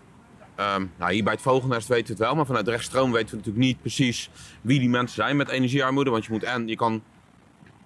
ehm, 0.56 0.86
nou, 0.98 1.13
hier 1.13 1.24
bij 1.24 1.34
het 1.34 1.42
Vogelnest 1.42 1.88
weten 1.88 2.06
we 2.06 2.12
het 2.12 2.22
wel, 2.22 2.36
maar 2.36 2.46
vanuit 2.46 2.68
rechtstroom 2.68 3.12
weten 3.12 3.30
we 3.30 3.36
natuurlijk 3.36 3.66
niet 3.66 3.82
precies 3.82 4.30
wie 4.62 4.80
die 4.80 4.90
mensen 4.90 5.16
zijn 5.16 5.38
met 5.38 5.50
energiearmoede. 5.50 6.10
Want 6.10 6.25
je 6.25 6.32
moet 6.32 6.44
en 6.44 6.68
je 6.68 6.75
kan 6.75 7.01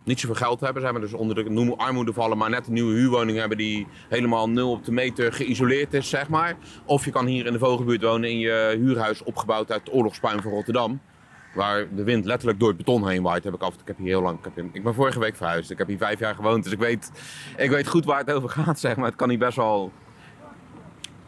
niet 0.04 0.20
zoveel 0.20 0.36
geld 0.36 0.60
hebben, 0.60 0.82
zijn 0.82 0.94
we 0.94 1.00
dus 1.00 1.14
onder 1.14 1.36
de 1.36 1.74
armoede 1.78 2.14
vallen, 2.14 2.38
maar 2.38 2.50
net 2.50 2.68
een 2.68 2.74
nieuwe 2.74 2.94
huurwoning 2.94 3.38
hebben 3.38 3.58
die 3.58 3.88
helemaal 4.10 4.50
nul 4.50 4.72
op 4.72 4.86
de 4.86 4.92
meter 4.92 5.34
geïsoleerd 5.34 5.94
is, 5.94 6.10
zeg 6.10 6.30
maar. 6.30 6.56
Of 6.86 7.06
je 7.06 7.12
kan 7.12 7.26
hier 7.26 7.46
in 7.46 7.54
de 7.54 7.60
Vogelbuurt 7.60 8.02
wonen 8.02 8.30
in 8.30 8.40
je 8.40 8.76
huurhuis 8.80 9.24
opgebouwd 9.24 9.72
uit 9.72 9.94
oorlogspuin 9.94 10.42
van 10.42 10.52
Rotterdam. 10.52 11.00
Waar 11.56 11.96
de 11.96 12.04
wind 12.04 12.26
letterlijk 12.26 12.60
door 12.60 12.68
het 12.68 12.78
beton 12.78 13.10
heen 13.10 13.22
waait. 13.24 13.44
Heb 13.44 13.54
ik, 13.54 13.62
af, 13.62 13.74
ik 13.74 13.88
heb 13.88 13.98
hier 13.98 14.08
heel 14.08 14.22
lang. 14.22 14.38
Ik, 14.38 14.52
heb, 14.56 14.66
ik 14.72 14.84
ben 14.84 14.94
vorige 14.94 15.20
week 15.20 15.36
verhuisd. 15.36 15.72
Ik 15.72 15.78
heb 15.78 15.88
hier 15.88 15.98
vijf 15.98 16.20
jaar 16.20 16.36
gewoond. 16.36 16.64
Dus 16.64 16.74
ik 16.74 16.80
weet, 16.80 17.12
ik 17.58 17.70
weet 17.70 17.88
goed 17.88 18.06
waar 18.06 18.20
het 18.20 18.32
over 18.32 18.50
gaat. 18.50 18.80
Zeg 18.86 18.96
maar. 18.96 19.06
Het 19.06 19.16
kan 19.16 19.30
hier 19.30 19.40
best 19.40 19.56
wel. 19.56 19.92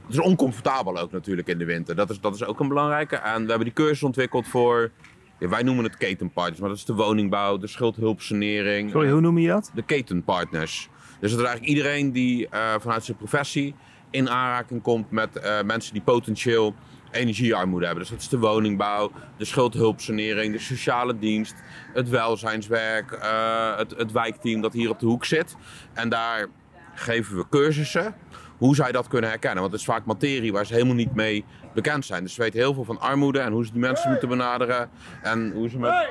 Het 0.05 0.15
is 0.15 0.22
oncomfortabel 0.22 0.98
ook 0.98 1.12
natuurlijk 1.12 1.48
in 1.48 1.57
de 1.57 1.65
winter. 1.65 1.96
Dat 1.96 2.10
is, 2.10 2.19
dat 2.19 2.36
is 2.36 2.46
ook 2.46 2.60
een 2.60 2.67
belangrijke. 2.67 3.15
En 3.15 3.41
we 3.41 3.48
hebben 3.48 3.65
die 3.65 3.74
cursus 3.74 4.03
ontwikkeld 4.03 4.48
voor. 4.48 4.91
Ja, 5.39 5.48
wij 5.48 5.63
noemen 5.63 5.84
het 5.84 5.98
ketenpartners, 5.98 6.60
maar 6.60 6.69
dat 6.69 6.77
is 6.77 6.86
de 6.86 6.93
woningbouw, 6.93 7.57
de 7.57 7.67
schuldhulpsanering. 7.67 8.91
Sorry, 8.91 9.10
hoe 9.10 9.22
noem 9.22 9.38
je 9.38 9.48
dat? 9.48 9.72
De 9.74 9.81
ketenpartners. 9.81 10.89
Dus 11.19 11.31
dat 11.31 11.39
is 11.39 11.46
eigenlijk 11.46 11.77
iedereen 11.77 12.12
die 12.12 12.48
uh, 12.53 12.74
vanuit 12.79 13.03
zijn 13.03 13.17
professie 13.17 13.75
in 14.10 14.29
aanraking 14.29 14.81
komt 14.81 15.12
met 15.12 15.29
uh, 15.36 15.62
mensen 15.62 15.93
die 15.93 16.01
potentieel 16.01 16.75
energiearmoede 17.12 17.86
hebben. 17.86 18.04
Dus 18.04 18.14
dat 18.14 18.22
is 18.22 18.30
de 18.30 18.40
woningbouw, 18.40 19.12
de 19.38 19.46
schuldhulpsanering, 19.46 20.54
de 20.54 20.60
sociale 20.60 21.20
dienst, 21.20 21.56
het 21.94 22.10
welzijnswerk, 22.10 23.12
uh, 23.12 23.78
het, 23.78 23.94
het 23.98 24.12
wijkteam 24.12 24.62
dat 24.62 24.74
hier 24.74 24.90
op 24.90 25.00
de 25.00 25.06
hoek 25.06 25.26
zit. 25.26 25.56
En 25.94 26.10
daar 26.10 26.48
geven 26.94 27.38
we 27.38 27.46
cursussen 27.50 28.16
hoe 28.58 28.76
zij 28.76 28.92
dat 28.92 29.08
kunnen 29.08 29.30
herkennen. 29.30 29.60
Want 29.60 29.72
het 29.72 29.82
is 29.82 29.88
vaak 29.88 30.06
materie 30.06 30.52
waar 30.52 30.66
ze 30.66 30.74
helemaal 30.74 30.96
niet 30.96 31.16
mee 31.16 31.46
bekend 31.74 32.06
zijn. 32.06 32.24
Dus 32.24 32.34
ze 32.34 32.42
weten 32.42 32.60
heel 32.60 32.74
veel 32.74 32.84
van 32.84 33.00
armoede 33.00 33.40
en 33.40 33.52
hoe 33.52 33.66
ze 33.66 33.72
die 33.72 33.82
mensen 33.82 34.10
moeten 34.10 34.30
benaderen. 34.30 34.90
En 35.22 35.52
hoe 35.52 35.70
ze 35.70 35.80
met, 35.80 36.10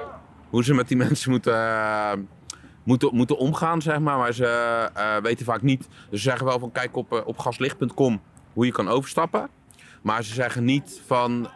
hoe 0.51 0.65
ze 0.65 0.75
met 0.75 0.89
die 0.89 0.97
mensen 0.97 1.31
moeten, 1.31 1.55
uh, 1.55 2.13
moeten, 2.83 3.15
moeten 3.15 3.39
omgaan, 3.39 3.83
zeg 3.83 3.99
maar. 3.99 4.19
Maar 4.19 4.33
ze 4.33 4.89
uh, 4.97 5.17
weten 5.17 5.45
vaak 5.45 5.63
niet. 5.63 5.89
Dus 6.11 6.23
ze 6.23 6.29
zeggen 6.29 6.47
wel 6.47 6.59
van 6.59 6.73
kijk 6.73 6.97
op, 6.97 7.23
op 7.27 7.39
gaslicht.com 7.39 8.21
hoe 8.53 8.67
je 8.67 8.73
kan 8.73 8.89
overstappen. 8.89 9.49
Maar 10.07 10.25
ze 10.25 10.35
zeggen 10.35 10.65
niet 10.65 11.01
van 11.07 11.49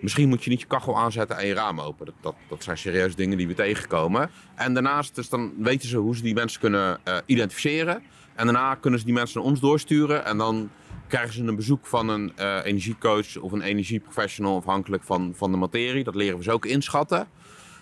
misschien 0.00 0.28
moet 0.28 0.44
je 0.44 0.50
niet 0.50 0.60
je 0.60 0.66
kachel 0.66 0.98
aanzetten 0.98 1.36
en 1.36 1.46
je 1.46 1.54
raam 1.54 1.80
open. 1.80 2.06
Dat, 2.06 2.14
dat, 2.20 2.34
dat 2.48 2.62
zijn 2.62 2.78
serieus 2.78 3.14
dingen 3.14 3.38
die 3.38 3.46
we 3.46 3.54
tegenkomen. 3.54 4.30
En 4.54 4.74
daarnaast 4.74 5.14
dus 5.14 5.28
dan 5.28 5.52
weten 5.58 5.88
ze 5.88 5.96
hoe 5.96 6.16
ze 6.16 6.22
die 6.22 6.34
mensen 6.34 6.60
kunnen 6.60 7.00
identificeren. 7.26 8.02
En 8.34 8.44
daarna 8.44 8.74
kunnen 8.74 8.98
ze 8.98 9.04
die 9.04 9.14
mensen 9.14 9.40
naar 9.40 9.50
ons 9.50 9.60
doorsturen. 9.60 10.24
En 10.24 10.38
dan 10.38 10.70
krijgen 11.08 11.32
ze 11.32 11.42
een 11.42 11.56
bezoek 11.56 11.86
van 11.86 12.08
een 12.08 12.32
uh, 12.38 12.64
energiecoach 12.64 13.36
of 13.36 13.52
een 13.52 13.62
energieprofessional, 13.62 14.56
afhankelijk 14.56 15.02
van, 15.02 15.32
van 15.36 15.50
de 15.50 15.56
materie. 15.56 16.04
Dat 16.04 16.14
leren 16.14 16.38
we 16.38 16.44
ze 16.44 16.52
ook 16.52 16.66
inschatten. 16.66 17.28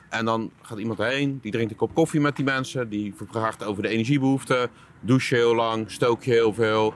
En 0.09 0.25
dan 0.25 0.51
gaat 0.63 0.79
iemand 0.79 0.99
heen, 0.99 1.39
die 1.43 1.53
drinkt 1.53 1.71
een 1.71 1.77
kop 1.77 1.95
koffie 1.95 2.21
met 2.21 2.37
die 2.37 2.45
mensen, 2.45 2.89
die 2.89 3.15
vraagt 3.31 3.65
over 3.65 3.83
de 3.83 3.89
energiebehoeften, 3.89 4.71
douche 5.01 5.35
heel 5.35 5.55
lang, 5.55 5.91
stook 5.91 6.23
je 6.23 6.31
heel 6.31 6.55
veel, 6.55 6.95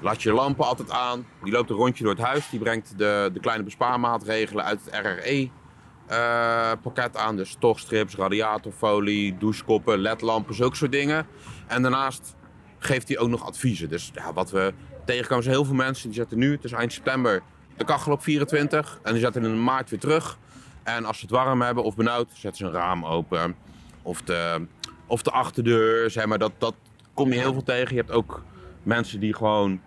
laat 0.00 0.22
je 0.22 0.32
lampen 0.32 0.64
altijd 0.64 0.90
aan. 0.90 1.26
Die 1.42 1.52
loopt 1.52 1.70
een 1.70 1.76
rondje 1.76 2.04
door 2.04 2.12
het 2.12 2.22
huis, 2.22 2.50
die 2.50 2.60
brengt 2.60 2.98
de, 2.98 3.30
de 3.32 3.40
kleine 3.40 3.64
bespaarmaatregelen 3.64 4.64
uit 4.64 4.80
het 4.84 4.94
RRE. 4.94 5.50
Uh, 6.10 6.72
pakket 6.82 7.16
aan, 7.16 7.36
dus 7.36 7.56
tochtstrips, 7.58 8.14
radiatorfolie, 8.14 9.38
douchekoppen, 9.38 9.98
ledlampen, 9.98 10.54
zulke 10.54 10.76
soort 10.76 10.92
dingen. 10.92 11.26
En 11.66 11.82
daarnaast 11.82 12.36
geeft 12.78 13.08
hij 13.08 13.18
ook 13.18 13.28
nog 13.28 13.46
adviezen. 13.46 13.88
Dus 13.88 14.10
ja, 14.14 14.32
wat 14.32 14.50
we 14.50 14.72
tegenkomen 15.04 15.44
zijn 15.44 15.56
heel 15.56 15.64
veel 15.64 15.74
mensen 15.74 16.08
die 16.08 16.18
zetten 16.18 16.38
nu, 16.38 16.52
het 16.52 16.64
is 16.64 16.72
eind 16.72 16.92
september, 16.92 17.42
de 17.76 17.84
kachel 17.84 18.12
op 18.12 18.22
24 18.22 18.98
en 19.02 19.12
die 19.12 19.22
zetten 19.22 19.44
in 19.44 19.64
maart 19.64 19.90
weer 19.90 19.98
terug. 19.98 20.38
En 20.82 21.04
als 21.04 21.18
ze 21.18 21.22
het 21.22 21.34
warm 21.34 21.62
hebben 21.62 21.84
of 21.84 21.96
benauwd, 21.96 22.28
zetten 22.32 22.56
ze 22.56 22.64
een 22.64 22.80
raam 22.80 23.04
open. 23.04 23.56
Of 24.02 24.22
de, 24.22 24.66
of 25.06 25.22
de 25.22 25.30
achterdeur, 25.30 26.10
zeg 26.10 26.26
maar, 26.26 26.38
dat, 26.38 26.52
dat 26.58 26.74
kom 27.14 27.32
je 27.32 27.38
heel 27.38 27.52
veel 27.52 27.62
tegen. 27.62 27.94
Je 27.94 28.00
hebt 28.00 28.12
ook 28.12 28.42
mensen 28.82 29.20
die 29.20 29.34
gewoon 29.34 29.80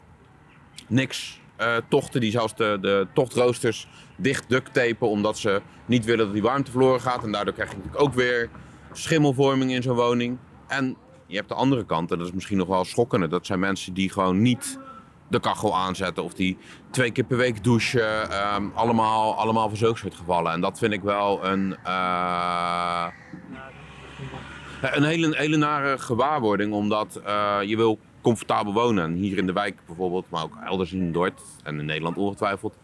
niks 0.87 1.39
uh, 1.61 1.75
tochten, 1.89 2.21
die 2.21 2.31
zelfs 2.31 2.55
de, 2.55 2.77
de 2.81 3.07
tochtroosters 3.13 3.87
dicht 4.15 4.49
duct 4.49 4.73
tapen, 4.73 5.09
omdat 5.09 5.37
ze 5.37 5.61
niet 5.85 6.05
willen 6.05 6.25
dat 6.25 6.33
die 6.33 6.43
warmte 6.43 6.71
verloren 6.71 7.01
gaat. 7.01 7.23
En 7.23 7.31
daardoor 7.31 7.53
krijg 7.53 7.69
je 7.69 7.75
natuurlijk 7.75 8.03
ook 8.03 8.13
weer 8.13 8.49
schimmelvorming 8.91 9.71
in 9.71 9.81
zo'n 9.81 9.95
woning. 9.95 10.37
En 10.67 10.97
je 11.27 11.35
hebt 11.35 11.49
de 11.49 11.55
andere 11.55 11.85
kant, 11.85 12.11
en 12.11 12.17
dat 12.17 12.27
is 12.27 12.33
misschien 12.33 12.57
nog 12.57 12.67
wel 12.67 12.85
schokkender. 12.85 13.29
Dat 13.29 13.45
zijn 13.45 13.59
mensen 13.59 13.93
die 13.93 14.11
gewoon 14.11 14.41
niet 14.41 14.79
de 15.27 15.39
kachel 15.39 15.75
aanzetten 15.75 16.23
of 16.23 16.33
die 16.33 16.57
twee 16.91 17.11
keer 17.11 17.23
per 17.23 17.37
week 17.37 17.63
douchen. 17.63 18.37
Um, 18.55 18.71
allemaal, 18.73 19.35
allemaal 19.35 19.69
zulke 19.73 19.97
soort 19.97 20.15
gevallen. 20.15 20.51
En 20.51 20.61
dat 20.61 20.77
vind 20.77 20.93
ik 20.93 21.01
wel 21.01 21.45
een, 21.45 21.77
uh, 21.85 23.07
een 24.81 25.03
hele, 25.03 25.57
nare 25.57 25.97
gewaarwording, 25.97 26.73
omdat 26.73 27.21
uh, 27.25 27.57
je 27.61 27.75
wil 27.75 27.99
comfortabel 28.25 28.73
wonen. 28.73 29.03
En 29.03 29.13
hier 29.13 29.37
in 29.37 29.45
de 29.45 29.53
wijk 29.53 29.79
bijvoorbeeld, 29.85 30.29
maar 30.29 30.43
ook 30.43 30.57
elders 30.65 30.93
in 30.93 31.11
Dordt 31.11 31.41
en 31.63 31.79
in 31.79 31.85
Nederland 31.85 32.17
ongetwijfeld, 32.17 32.77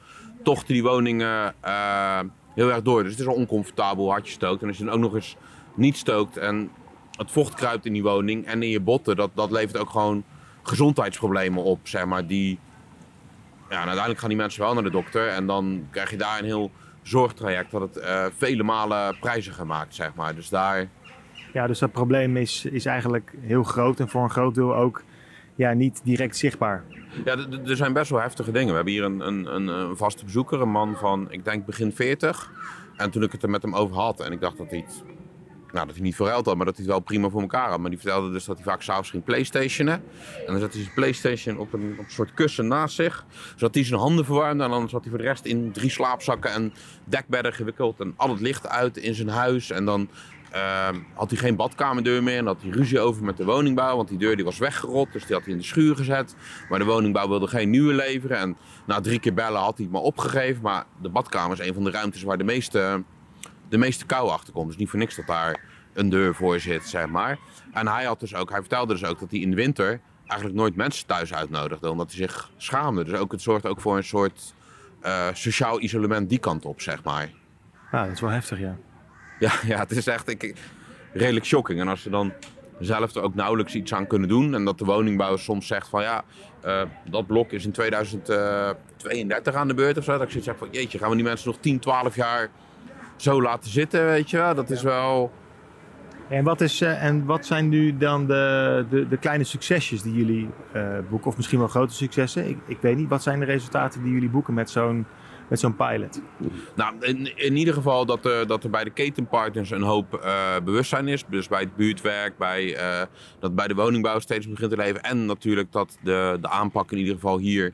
tochten 0.43 0.73
die 0.73 0.83
woningen 0.83 1.53
uh, 1.65 2.19
heel 2.55 2.71
erg 2.71 2.81
door. 2.81 3.03
Dus 3.03 3.11
het 3.11 3.21
is 3.21 3.27
al 3.27 3.33
oncomfortabel 3.33 4.09
hard 4.09 4.27
je 4.27 4.33
stookt. 4.33 4.61
En 4.61 4.67
als 4.67 4.77
je 4.77 4.83
dan 4.83 4.93
ook 4.93 4.99
nog 4.99 5.15
eens 5.15 5.35
niet 5.73 5.97
stookt 5.97 6.37
en 6.37 6.69
het 7.11 7.31
vocht 7.31 7.53
kruipt 7.53 7.85
in 7.85 7.93
die 7.93 8.03
woning 8.03 8.45
en 8.45 8.63
in 8.63 8.69
je 8.69 8.79
botten, 8.79 9.15
dat, 9.15 9.31
dat 9.33 9.51
levert 9.51 9.77
ook 9.77 9.89
gewoon 9.89 10.23
gezondheidsproblemen 10.63 11.63
op, 11.63 11.79
zeg 11.83 12.05
maar, 12.05 12.27
die... 12.27 12.59
Ja, 13.69 13.77
uiteindelijk 13.77 14.19
gaan 14.19 14.29
die 14.29 14.37
mensen 14.37 14.61
wel 14.61 14.73
naar 14.73 14.83
de 14.83 14.89
dokter 14.89 15.27
en 15.27 15.47
dan 15.47 15.87
krijg 15.91 16.09
je 16.09 16.17
daar 16.17 16.39
een 16.39 16.45
heel 16.45 16.71
zorgtraject 17.01 17.71
dat 17.71 17.81
het 17.81 17.97
uh, 17.97 18.25
vele 18.37 18.63
malen 18.63 19.17
prijziger 19.19 19.65
maakt, 19.65 19.95
zeg 19.95 20.13
maar. 20.15 20.35
Dus 20.35 20.49
daar... 20.49 20.87
Ja, 21.53 21.67
dus 21.67 21.79
dat 21.79 21.91
probleem 21.91 22.37
is, 22.37 22.65
is 22.65 22.85
eigenlijk 22.85 23.33
heel 23.41 23.63
groot 23.63 23.99
en 23.99 24.09
voor 24.09 24.23
een 24.23 24.29
groot 24.29 24.55
deel 24.55 24.75
ook 24.75 25.03
ja, 25.55 25.73
niet 25.73 26.01
direct 26.03 26.37
zichtbaar. 26.37 26.83
Ja, 27.25 27.37
er 27.65 27.75
zijn 27.75 27.93
best 27.93 28.09
wel 28.09 28.21
heftige 28.21 28.51
dingen. 28.51 28.67
We 28.67 28.75
hebben 28.75 28.93
hier 28.93 29.03
een, 29.03 29.19
een, 29.19 29.67
een, 29.67 29.97
vaste 29.97 30.25
bezoeker, 30.25 30.61
een 30.61 30.69
man 30.69 30.95
van, 30.95 31.31
ik 31.31 31.45
denk 31.45 31.65
begin 31.65 31.93
40. 31.93 32.51
En 32.95 33.11
toen 33.11 33.23
ik 33.23 33.31
het 33.31 33.43
er 33.43 33.49
met 33.49 33.61
hem 33.61 33.75
over 33.75 33.95
had 33.95 34.19
en 34.19 34.31
ik 34.31 34.41
dacht 34.41 34.57
dat 34.57 34.69
hij 34.69 34.79
het 34.79 35.03
nou, 35.71 35.85
dat 35.85 35.95
hij 35.95 36.03
niet 36.03 36.15
veel 36.15 36.29
had, 36.29 36.45
maar 36.45 36.65
dat 36.65 36.75
hij 36.75 36.85
het 36.85 36.93
wel 36.93 36.99
prima 36.99 37.29
voor 37.29 37.41
elkaar 37.41 37.69
had. 37.69 37.79
Maar 37.79 37.89
die 37.89 37.99
vertelde 37.99 38.31
dus 38.31 38.45
dat 38.45 38.55
hij 38.55 38.65
vaak 38.65 38.81
s'avonds 38.81 39.09
ging 39.09 39.23
playstationen. 39.23 39.93
En 40.45 40.45
dan 40.45 40.59
zat 40.59 40.73
hij 40.73 40.81
zijn 40.81 40.93
playstation 40.93 41.57
op 41.57 41.73
een, 41.73 41.95
op 41.99 42.05
een 42.05 42.11
soort 42.11 42.33
kussen 42.33 42.67
naast 42.67 42.95
zich. 42.95 43.25
Zodat 43.55 43.75
hij 43.75 43.83
zijn 43.83 43.99
handen 43.99 44.25
verwarmde. 44.25 44.63
En 44.63 44.69
dan 44.69 44.89
zat 44.89 45.01
hij 45.01 45.09
voor 45.09 45.19
de 45.19 45.25
rest 45.25 45.45
in 45.45 45.71
drie 45.71 45.89
slaapzakken 45.89 46.51
en 46.51 46.73
dekbedden 47.03 47.53
gewikkeld. 47.53 47.99
En 47.99 48.13
al 48.15 48.29
het 48.29 48.39
licht 48.39 48.67
uit 48.67 48.97
in 48.97 49.13
zijn 49.13 49.29
huis. 49.29 49.71
En 49.71 49.85
dan 49.85 50.09
uh, 50.55 50.87
had 51.13 51.29
hij 51.29 51.39
geen 51.39 51.55
badkamerdeur 51.55 52.23
meer. 52.23 52.37
En 52.37 52.45
had 52.45 52.61
hij 52.61 52.71
ruzie 52.71 52.99
over 52.99 53.23
met 53.23 53.37
de 53.37 53.45
woningbouw. 53.45 53.95
Want 53.95 54.09
die 54.09 54.17
deur 54.17 54.35
die 54.35 54.45
was 54.45 54.57
weggerot. 54.57 55.13
Dus 55.13 55.25
die 55.25 55.35
had 55.35 55.43
hij 55.43 55.53
in 55.53 55.59
de 55.59 55.65
schuur 55.65 55.95
gezet. 55.95 56.35
Maar 56.69 56.79
de 56.79 56.85
woningbouw 56.85 57.27
wilde 57.27 57.47
geen 57.47 57.69
nieuwe 57.69 57.93
leveren. 57.93 58.37
En 58.37 58.57
na 58.85 59.01
drie 59.01 59.19
keer 59.19 59.33
bellen 59.33 59.61
had 59.61 59.75
hij 59.75 59.85
het 59.85 59.93
maar 59.93 60.01
opgegeven. 60.01 60.61
Maar 60.61 60.85
de 61.01 61.09
badkamer 61.09 61.59
is 61.59 61.67
een 61.67 61.73
van 61.73 61.83
de 61.83 61.91
ruimtes 61.91 62.23
waar 62.23 62.37
de 62.37 62.43
meeste 62.43 63.03
de 63.71 63.77
meeste 63.77 64.05
kou 64.05 64.29
achterkomt. 64.29 64.67
Dus 64.67 64.77
niet 64.77 64.89
voor 64.89 64.99
niks 64.99 65.15
dat 65.15 65.27
daar 65.27 65.59
een 65.93 66.09
deur 66.09 66.35
voor 66.35 66.59
zit, 66.59 66.87
zeg 66.87 67.07
maar. 67.07 67.37
En 67.73 67.87
hij, 67.87 68.05
had 68.05 68.19
dus 68.19 68.35
ook, 68.35 68.49
hij 68.49 68.59
vertelde 68.59 68.93
dus 68.93 69.05
ook 69.05 69.19
dat 69.19 69.31
hij 69.31 69.39
in 69.39 69.49
de 69.49 69.55
winter 69.55 69.99
eigenlijk 70.27 70.59
nooit 70.59 70.75
mensen 70.75 71.07
thuis 71.07 71.33
uitnodigde. 71.33 71.89
Omdat 71.89 72.11
hij 72.11 72.17
zich 72.17 72.51
schaamde. 72.57 73.03
Dus 73.03 73.19
ook, 73.19 73.31
het 73.31 73.41
zorgt 73.41 73.65
ook 73.65 73.81
voor 73.81 73.97
een 73.97 74.03
soort 74.03 74.53
uh, 75.03 75.27
sociaal 75.33 75.81
isolement 75.81 76.29
die 76.29 76.39
kant 76.39 76.65
op, 76.65 76.81
zeg 76.81 77.03
maar. 77.03 77.29
Ja, 77.91 78.03
dat 78.03 78.13
is 78.13 78.21
wel 78.21 78.29
heftig, 78.29 78.59
ja. 78.59 78.77
Ja, 79.41 79.51
ja 79.65 79.79
het 79.79 79.91
is 79.91 80.07
echt 80.07 80.29
ik, 80.29 80.53
redelijk 81.13 81.45
shocking. 81.45 81.79
En 81.79 81.87
als 81.87 82.01
ze 82.01 82.09
dan 82.09 82.33
zelf 82.79 83.15
er 83.15 83.21
ook 83.21 83.35
nauwelijks 83.35 83.75
iets 83.75 83.93
aan 83.93 84.07
kunnen 84.07 84.29
doen. 84.29 84.55
En 84.55 84.65
dat 84.65 84.77
de 84.77 84.85
woningbouw 84.85 85.37
soms 85.37 85.67
zegt 85.67 85.87
van 85.87 86.01
ja, 86.01 86.23
uh, 86.65 86.81
dat 87.09 87.27
blok 87.27 87.51
is 87.51 87.65
in 87.65 87.71
2032 87.71 89.53
aan 89.53 89.67
de 89.67 89.73
beurt 89.73 89.97
of 89.97 90.03
zo. 90.03 90.11
Dat 90.11 90.21
ik 90.21 90.29
zoiets 90.29 90.47
zeg 90.47 90.57
van 90.57 90.67
jeetje, 90.71 90.97
gaan 90.97 91.09
we 91.09 91.15
die 91.15 91.23
mensen 91.23 91.47
nog 91.47 91.59
10, 91.59 91.79
12 91.79 92.15
jaar 92.15 92.49
zo 93.15 93.41
laten 93.41 93.71
zitten, 93.71 94.05
weet 94.05 94.29
je 94.29 94.37
wel. 94.37 94.55
Dat 94.55 94.69
is 94.69 94.81
wel... 94.81 95.31
En 96.29 96.43
wat, 96.43 96.61
is, 96.61 96.81
uh, 96.81 97.03
en 97.03 97.25
wat 97.25 97.45
zijn 97.45 97.69
nu 97.69 97.97
dan 97.97 98.27
de, 98.27 98.85
de, 98.89 99.07
de 99.07 99.17
kleine 99.17 99.43
succesjes 99.43 100.01
die 100.01 100.13
jullie 100.13 100.49
uh, 100.75 100.97
boeken? 101.09 101.27
Of 101.27 101.37
misschien 101.37 101.59
wel 101.59 101.67
grote 101.67 101.93
successen? 101.93 102.49
Ik, 102.49 102.57
ik 102.65 102.77
weet 102.81 102.97
niet. 102.97 103.09
Wat 103.09 103.23
zijn 103.23 103.39
de 103.39 103.45
resultaten 103.45 104.03
die 104.03 104.11
jullie 104.13 104.29
boeken 104.29 104.53
met 104.53 104.69
zo'n 104.69 105.05
met 105.51 105.59
zo'n 105.59 105.75
pilot? 105.75 106.21
Nou, 106.75 106.95
in, 106.99 107.37
in 107.37 107.55
ieder 107.55 107.73
geval 107.73 108.05
dat, 108.05 108.25
uh, 108.25 108.45
dat 108.47 108.63
er 108.63 108.69
bij 108.69 108.83
de 108.83 108.89
ketenpartners 108.89 109.71
een 109.71 109.81
hoop 109.81 110.29
bewustzijn 110.63 111.07
is. 111.07 111.23
Dus 111.27 111.47
bij 111.47 111.59
het 111.59 111.75
buurtwerk, 111.75 112.37
bij, 112.37 112.77
dat 113.39 113.55
bij 113.55 113.67
de 113.67 113.75
woningbouw 113.75 114.19
steeds 114.19 114.49
begint 114.49 114.69
te 114.69 114.77
leven. 114.77 115.01
En 115.01 115.25
natuurlijk 115.25 115.71
dat 115.71 115.97
de, 116.01 116.37
de 116.41 116.49
aanpak 116.49 116.91
in 116.91 116.97
ieder 116.97 117.13
geval 117.13 117.37
hier 117.37 117.73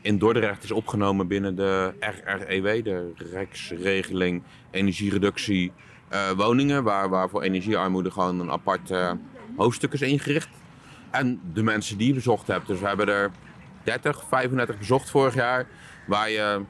in 0.00 0.18
Dordrecht 0.18 0.64
is 0.64 0.70
opgenomen 0.70 1.26
binnen 1.26 1.54
de 1.54 1.92
RREW, 2.00 2.84
de 2.84 3.12
Rijksregeling 3.32 4.42
Energiereductie 4.70 5.72
Woningen, 6.36 6.82
waar, 6.82 7.08
waar 7.08 7.28
voor 7.28 7.42
energiearmoede 7.42 8.10
gewoon 8.10 8.40
een 8.40 8.50
apart 8.50 8.90
hoofdstuk 9.56 9.92
is 9.92 10.02
ingericht. 10.02 10.48
En 11.10 11.40
de 11.52 11.62
mensen 11.62 11.98
die 11.98 12.06
je 12.08 12.14
bezocht 12.14 12.46
hebt. 12.46 12.66
Dus 12.66 12.80
we 12.80 12.86
hebben 12.86 13.08
er 13.08 13.30
30, 13.82 14.24
35 14.28 14.78
bezocht 14.78 15.10
vorig 15.10 15.34
jaar, 15.34 15.66
waar 16.06 16.30
je 16.30 16.60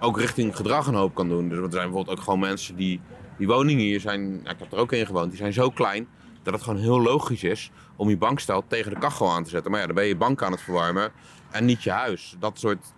ook 0.00 0.20
richting 0.20 0.56
gedrag 0.56 0.86
een 0.86 0.94
hoop 0.94 1.14
kan 1.14 1.28
doen. 1.28 1.48
Dus 1.48 1.58
er 1.58 1.70
zijn 1.70 1.84
bijvoorbeeld 1.84 2.18
ook 2.18 2.24
gewoon 2.24 2.38
mensen 2.38 2.76
die, 2.76 3.00
die 3.38 3.46
woningen 3.46 3.84
hier 3.84 4.00
zijn, 4.00 4.40
ik 4.40 4.58
heb 4.58 4.72
er 4.72 4.78
ook 4.78 4.92
in 4.92 5.06
gewoond, 5.06 5.28
die 5.28 5.38
zijn 5.38 5.52
zo 5.52 5.70
klein 5.70 6.08
dat 6.42 6.54
het 6.54 6.62
gewoon 6.62 6.80
heel 6.80 7.00
logisch 7.00 7.42
is 7.42 7.70
om 7.96 8.08
je 8.08 8.16
bankstel 8.16 8.64
tegen 8.66 8.92
de 8.92 8.98
kachel 8.98 9.30
aan 9.30 9.44
te 9.44 9.50
zetten. 9.50 9.70
Maar 9.70 9.80
ja, 9.80 9.86
dan 9.86 9.94
ben 9.94 10.04
je 10.04 10.16
bank 10.16 10.42
aan 10.42 10.52
het 10.52 10.60
verwarmen 10.60 11.12
en 11.50 11.64
niet 11.64 11.82
je 11.82 11.90
huis. 11.90 12.36
Dat 12.38 12.58
soort. 12.58 12.94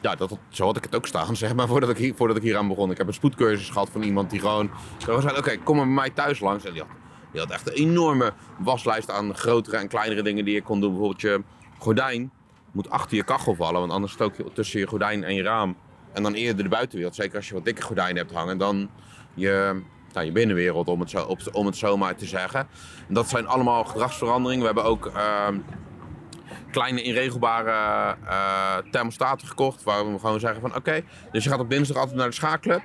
Ja, 0.00 0.14
dat, 0.14 0.38
zo 0.48 0.64
had 0.64 0.76
ik 0.76 0.84
het 0.84 0.94
ook 0.94 1.06
staan, 1.06 1.36
zeg 1.44 1.54
maar, 1.54 1.68
voordat 1.68 1.90
ik, 1.90 1.96
hier, 1.96 2.14
voordat 2.14 2.36
ik 2.36 2.42
hier 2.42 2.56
aan 2.56 2.68
begon. 2.68 2.90
Ik 2.90 2.98
heb 2.98 3.06
een 3.06 3.14
spoedcursus 3.14 3.70
gehad 3.70 3.90
van 3.90 4.02
iemand 4.02 4.30
die 4.30 4.40
gewoon... 4.40 4.70
zei, 4.98 5.36
oké, 5.36 5.56
kom 5.56 5.76
maar 5.76 5.84
bij 5.84 5.94
mij 5.94 6.10
thuis 6.10 6.40
langs. 6.40 6.64
En 6.64 6.72
die 6.72 6.80
had, 6.80 6.90
die 7.32 7.40
had 7.40 7.50
echt 7.50 7.68
een 7.68 7.74
enorme 7.74 8.32
waslijst 8.58 9.10
aan 9.10 9.36
grotere 9.36 9.76
en 9.76 9.88
kleinere 9.88 10.22
dingen 10.22 10.44
die 10.44 10.54
je 10.54 10.62
kon 10.62 10.80
doen. 10.80 10.90
Bijvoorbeeld 10.90 11.20
je 11.20 11.42
gordijn 11.78 12.30
moet 12.72 12.90
achter 12.90 13.16
je 13.16 13.24
kachel 13.24 13.54
vallen, 13.54 13.80
want 13.80 13.92
anders 13.92 14.12
stook 14.12 14.36
je 14.36 14.44
tussen 14.52 14.80
je 14.80 14.86
gordijn 14.86 15.24
en 15.24 15.34
je 15.34 15.42
raam. 15.42 15.76
En 16.14 16.22
dan 16.22 16.34
eerder 16.34 16.64
de 16.64 16.70
buitenwereld. 16.70 17.14
Zeker 17.14 17.36
als 17.36 17.48
je 17.48 17.54
wat 17.54 17.64
dikke 17.64 17.82
gordijnen 17.82 18.16
hebt 18.16 18.32
hangen. 18.32 18.58
Dan 18.58 18.90
je, 19.34 19.82
nou, 20.12 20.26
je 20.26 20.32
binnenwereld, 20.32 20.88
om 20.88 21.00
het, 21.00 21.10
zo, 21.10 21.36
om 21.52 21.66
het 21.66 21.76
zo 21.76 21.96
maar 21.96 22.16
te 22.16 22.26
zeggen. 22.26 22.60
En 23.08 23.14
dat 23.14 23.28
zijn 23.28 23.46
allemaal 23.46 23.84
gedragsveranderingen. 23.84 24.60
We 24.60 24.66
hebben 24.66 24.84
ook... 24.84 25.06
Ehm, 25.06 25.58
kleine 26.70 27.02
inregelbare 27.02 28.16
uh, 28.24 28.76
thermostaten 28.90 29.48
gekocht. 29.48 29.82
Waar 29.82 30.12
we 30.12 30.18
gewoon 30.18 30.40
zeggen 30.40 30.60
van 30.60 30.74
oké, 30.74 31.02
dus 31.32 31.44
je 31.44 31.50
gaat 31.50 31.58
op 31.58 31.70
dinsdag 31.70 31.96
altijd 31.96 32.16
naar 32.16 32.28
de 32.28 32.34
schaakclub. 32.34 32.82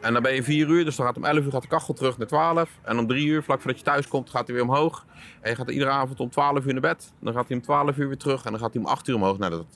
En 0.00 0.12
dan 0.12 0.22
ben 0.22 0.34
je 0.34 0.42
4 0.42 0.68
uur, 0.68 0.84
dus 0.84 0.96
dan 0.96 1.06
gaat 1.06 1.16
om 1.16 1.24
11 1.24 1.44
uur 1.44 1.50
gaat 1.50 1.62
de 1.62 1.68
kachel 1.68 1.94
terug 1.94 2.18
naar 2.18 2.26
12. 2.26 2.70
En 2.82 2.98
om 2.98 3.06
3 3.06 3.26
uur, 3.26 3.42
vlak 3.42 3.60
voordat 3.60 3.78
je 3.78 3.84
thuis 3.84 4.08
komt, 4.08 4.30
gaat 4.30 4.46
hij 4.46 4.54
weer 4.56 4.64
omhoog. 4.64 5.04
En 5.40 5.50
je 5.50 5.56
gaat 5.56 5.70
iedere 5.70 5.90
avond 5.90 6.20
om 6.20 6.30
12 6.30 6.64
uur 6.64 6.72
naar 6.72 6.80
bed. 6.80 7.12
Dan 7.20 7.32
gaat 7.32 7.48
hij 7.48 7.56
om 7.56 7.62
12 7.62 7.96
uur 7.96 8.08
weer 8.08 8.16
terug 8.16 8.44
en 8.44 8.50
dan 8.50 8.60
gaat 8.60 8.72
hij 8.72 8.82
om 8.82 8.88
8 8.88 9.08
uur 9.08 9.14
omhoog. 9.14 9.38
Nou, 9.38 9.50
dat, 9.50 9.66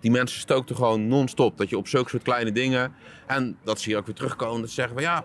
die 0.00 0.10
mensen 0.10 0.40
stookten 0.40 0.76
gewoon 0.76 1.08
non-stop. 1.08 1.58
Dat 1.58 1.68
je 1.68 1.76
op 1.76 1.88
zulke 1.88 2.08
soort 2.08 2.22
kleine 2.22 2.52
dingen. 2.52 2.94
En 3.26 3.56
dat 3.64 3.80
zie 3.80 3.92
je 3.92 3.98
ook 3.98 4.06
weer 4.06 4.14
terugkomen. 4.14 4.60
Dat 4.60 4.68
ze 4.68 4.74
zeggen 4.74 4.94
van 4.94 5.02
ja, 5.02 5.24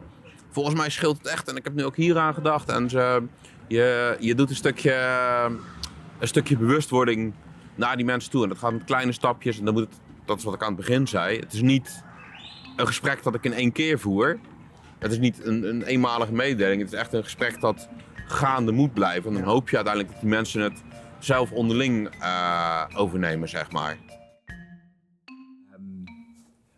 volgens 0.49 0.75
mij 0.75 0.89
scheelt 0.89 1.17
het 1.17 1.27
echt. 1.27 1.47
En 1.47 1.55
ik 1.55 1.63
heb 1.63 1.73
nu 1.73 1.85
ook 1.85 1.95
hier 1.95 2.17
aan 2.17 2.33
gedacht. 2.33 2.69
En 2.69 2.89
ze, 2.89 3.23
je, 3.67 4.17
je 4.19 4.35
doet 4.35 4.49
een 4.49 4.55
stukje, 4.55 4.93
een 6.19 6.27
stukje 6.27 6.57
bewustwording 6.57 7.33
naar 7.75 7.95
die 7.95 8.05
mensen 8.05 8.31
toe. 8.31 8.43
En 8.43 8.49
dat 8.49 8.57
gaat 8.57 8.71
met 8.71 8.83
kleine 8.83 9.11
stapjes. 9.11 9.59
En 9.59 9.65
dan 9.65 9.73
moet 9.73 9.83
het, 9.83 9.99
dat 10.25 10.37
is 10.37 10.43
wat 10.43 10.53
ik 10.53 10.61
aan 10.61 10.73
het 10.73 10.85
begin 10.85 11.07
zei. 11.07 11.39
Het 11.39 11.53
is 11.53 11.61
niet 11.61 12.03
een 12.81 12.87
gesprek 12.87 13.23
dat 13.23 13.35
ik 13.35 13.43
in 13.43 13.53
één 13.53 13.71
keer 13.71 13.99
voer. 13.99 14.39
Het 14.99 15.11
is 15.11 15.19
niet 15.19 15.45
een, 15.45 15.69
een 15.69 15.83
eenmalige 15.83 16.33
mededeling. 16.33 16.81
Het 16.81 16.93
is 16.93 16.99
echt 16.99 17.13
een 17.13 17.23
gesprek 17.23 17.61
dat 17.61 17.89
gaande 18.25 18.71
moet 18.71 18.93
blijven. 18.93 19.29
En 19.29 19.37
dan 19.37 19.47
hoop 19.47 19.69
je 19.69 19.75
uiteindelijk 19.75 20.13
dat 20.13 20.21
die 20.21 20.31
mensen 20.31 20.61
het 20.61 20.83
zelf 21.19 21.51
onderling 21.51 22.15
uh, 22.21 22.85
overnemen, 22.95 23.49
zeg 23.49 23.71
maar. 23.71 23.97
Um, 25.73 26.03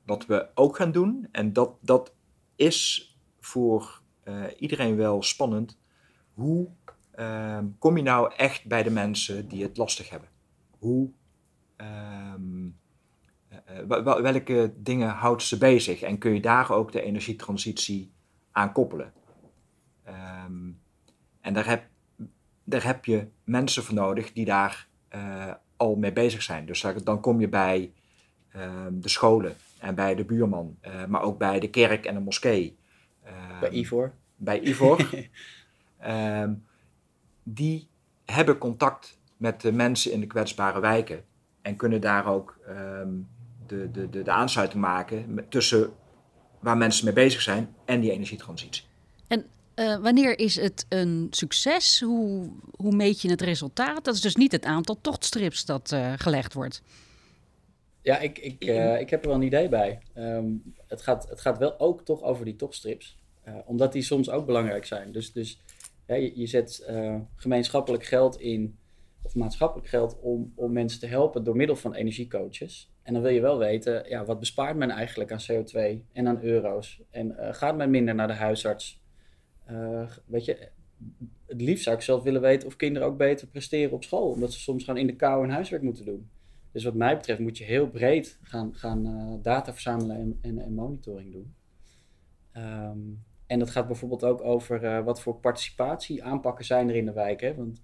wat 0.05 0.25
we 0.25 0.48
ook 0.53 0.75
gaan 0.75 0.91
doen, 0.91 1.27
en 1.31 1.53
dat, 1.53 1.72
dat 1.81 2.13
is 2.55 3.12
voor 3.39 4.01
uh, 4.27 4.43
iedereen 4.57 4.95
wel 4.95 5.24
spannend. 5.24 5.77
Hoe 6.33 6.67
uh, 7.19 7.57
kom 7.79 7.98
je 7.98 8.03
nou 8.03 8.33
echt 8.38 8.65
bij 8.65 8.83
de 8.83 8.91
mensen 8.91 9.48
die 9.48 9.63
het 9.63 9.77
lastig 9.77 10.10
hebben? 10.10 10.31
hoe, 10.83 11.10
um, 11.77 12.32
welke 13.87 14.73
dingen 14.75 15.09
houdt 15.09 15.43
ze 15.43 15.57
bezig 15.57 16.01
en 16.01 16.17
kun 16.17 16.33
je 16.33 16.41
daar 16.41 16.71
ook 16.71 16.91
de 16.91 17.01
energietransitie 17.01 18.11
aan 18.51 18.71
koppelen. 18.71 19.13
Um, 20.07 20.79
en 21.41 21.53
daar 21.53 21.67
heb, 21.67 21.83
daar 22.63 22.83
heb 22.83 23.05
je 23.05 23.27
mensen 23.43 23.83
voor 23.83 23.95
nodig 23.95 24.33
die 24.33 24.45
daar 24.45 24.88
uh, 25.15 25.53
al 25.77 25.95
mee 25.95 26.13
bezig 26.13 26.41
zijn. 26.41 26.65
Dus 26.65 26.86
dan 27.03 27.19
kom 27.19 27.39
je 27.39 27.49
bij 27.49 27.93
um, 28.55 29.01
de 29.01 29.09
scholen 29.09 29.55
en 29.79 29.95
bij 29.95 30.15
de 30.15 30.25
buurman, 30.25 30.77
uh, 30.88 31.05
maar 31.05 31.21
ook 31.21 31.38
bij 31.38 31.59
de 31.59 31.69
kerk 31.69 32.05
en 32.05 32.13
de 32.13 32.19
moskee. 32.19 32.77
bij 33.59 33.69
Ivor. 33.69 34.13
Bij 34.36 34.59
Ivor. 34.59 35.09
die 37.43 37.88
hebben 38.25 38.57
contact 38.57 39.19
met 39.38 39.62
de 39.62 39.71
mensen 39.71 40.12
in 40.12 40.19
de 40.19 40.27
kwetsbare 40.27 40.79
wijken. 40.79 41.23
En 41.62 41.75
kunnen 41.75 42.01
daar 42.01 42.27
ook 42.27 42.57
ehm, 42.67 43.09
de, 43.67 43.91
de, 43.91 44.10
de, 44.10 44.21
de 44.21 44.32
aansluiting 44.32 44.82
maken 44.82 45.45
tussen 45.49 45.93
waar 46.60 46.78
mensen 46.78 47.06
mee 47.06 47.13
bezig 47.13 47.41
zijn 47.41 47.76
en 47.86 47.99
die 47.99 48.12
energietransitie. 48.12 48.84
En 49.28 49.45
uh, 49.76 49.97
wanneer 49.97 50.39
is 50.39 50.56
het 50.56 50.86
een 50.89 51.28
succes? 51.30 51.99
Hoe, 51.99 52.49
hoe 52.76 52.95
meet 52.95 53.21
je 53.21 53.30
het 53.30 53.41
resultaat? 53.41 54.06
Dat 54.06 54.15
is 54.15 54.21
dus 54.21 54.36
niet 54.36 54.52
het 54.52 54.65
aantal 54.65 54.97
tochtstrips 55.02 55.65
dat 55.65 55.91
uh, 55.91 56.13
gelegd 56.17 56.54
wordt. 56.54 56.82
Ja, 58.02 58.19
ik, 58.19 58.38
ik, 58.38 58.65
uh, 58.65 58.99
ik 58.99 59.10
heb 59.10 59.21
er 59.21 59.28
wel 59.28 59.38
een 59.38 59.45
idee 59.45 59.69
bij. 59.69 59.99
Um, 60.17 60.73
het, 60.88 61.02
gaat, 61.02 61.30
het 61.30 61.41
gaat 61.41 61.58
wel 61.58 61.80
ook 61.80 62.02
toch 62.02 62.21
over 62.21 62.45
die 62.45 62.56
tochtstrips. 62.56 63.17
omdat 63.65 63.93
die 63.93 64.02
soms 64.02 64.30
ook 64.30 64.45
belangrijk 64.45 64.86
zijn. 64.86 65.12
Dus, 65.12 65.32
dus 65.32 65.62
ja, 66.08 66.15
je, 66.15 66.39
je 66.39 66.47
zet 66.47 66.89
gemeenschappelijk 67.36 68.04
geld 68.06 68.39
in 68.39 68.78
of 69.21 69.36
maatschappelijk 69.36 69.88
geld 69.88 70.19
om, 70.21 70.52
om 70.56 70.71
mensen 70.71 70.99
te 70.99 71.08
helpen 71.08 71.43
door 71.43 71.56
middel 71.56 71.76
van 71.76 71.93
energiecoaches. 71.93 72.92
En 73.03 73.13
dan 73.13 73.21
wil 73.21 73.31
je 73.31 73.41
wel 73.41 73.57
weten, 73.57 74.09
ja, 74.09 74.25
wat 74.25 74.39
bespaart 74.39 74.75
men 74.75 74.89
eigenlijk 74.89 75.31
aan 75.31 75.45
CO2 75.51 76.05
en 76.11 76.27
aan 76.27 76.41
euro's? 76.41 77.01
En 77.09 77.31
uh, 77.31 77.53
gaat 77.53 77.75
men 77.75 77.89
minder 77.89 78.15
naar 78.15 78.27
de 78.27 78.33
huisarts? 78.33 79.01
Uh, 79.71 80.09
weet 80.25 80.45
je, 80.45 80.69
het 81.45 81.61
liefst 81.61 81.83
zou 81.83 81.95
ik 81.95 82.01
zelf 82.01 82.23
willen 82.23 82.41
weten 82.41 82.67
of 82.67 82.75
kinderen 82.75 83.07
ook 83.07 83.17
beter 83.17 83.47
presteren 83.47 83.93
op 83.93 84.03
school, 84.03 84.29
omdat 84.29 84.53
ze 84.53 84.59
soms 84.59 84.83
gewoon 84.83 84.99
in 84.99 85.07
de 85.07 85.15
kou 85.15 85.41
hun 85.41 85.51
huiswerk 85.51 85.81
moeten 85.81 86.05
doen. 86.05 86.29
Dus 86.71 86.83
wat 86.83 86.93
mij 86.93 87.17
betreft 87.17 87.39
moet 87.39 87.57
je 87.57 87.63
heel 87.63 87.89
breed 87.89 88.39
gaan, 88.41 88.75
gaan 88.75 89.07
uh, 89.07 89.33
data 89.41 89.73
verzamelen 89.73 90.39
en, 90.41 90.59
en, 90.59 90.73
monitoring 90.73 91.31
doen. 91.31 91.53
Um, 92.57 93.23
en 93.47 93.59
dat 93.59 93.69
gaat 93.69 93.87
bijvoorbeeld 93.87 94.23
ook 94.23 94.41
over 94.41 95.03
wat 95.03 95.21
voor 95.21 95.35
participatie 95.35 96.23
aanpakken 96.23 96.65
zijn 96.65 96.89
er 96.89 96.95
in 96.95 97.05
de 97.05 97.13
wijk. 97.13 97.41
Hè? 97.41 97.55
Want 97.55 97.81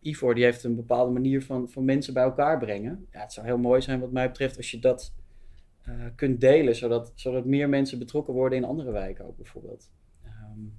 Ivor 0.00 0.34
die 0.34 0.44
heeft 0.44 0.64
een 0.64 0.76
bepaalde 0.76 1.12
manier 1.12 1.42
van, 1.42 1.68
van 1.68 1.84
mensen 1.84 2.14
bij 2.14 2.22
elkaar 2.22 2.58
brengen. 2.58 3.06
Ja, 3.12 3.20
het 3.20 3.32
zou 3.32 3.46
heel 3.46 3.58
mooi 3.58 3.80
zijn 3.80 4.00
wat 4.00 4.12
mij 4.12 4.28
betreft 4.28 4.56
als 4.56 4.70
je 4.70 4.78
dat 4.78 5.14
uh, 5.88 6.04
kunt 6.16 6.40
delen, 6.40 6.76
zodat, 6.76 7.12
zodat 7.14 7.44
meer 7.44 7.68
mensen 7.68 7.98
betrokken 7.98 8.34
worden 8.34 8.58
in 8.58 8.64
andere 8.64 8.90
wijken 8.90 9.26
ook 9.26 9.36
bijvoorbeeld. 9.36 9.90
Um, 10.24 10.78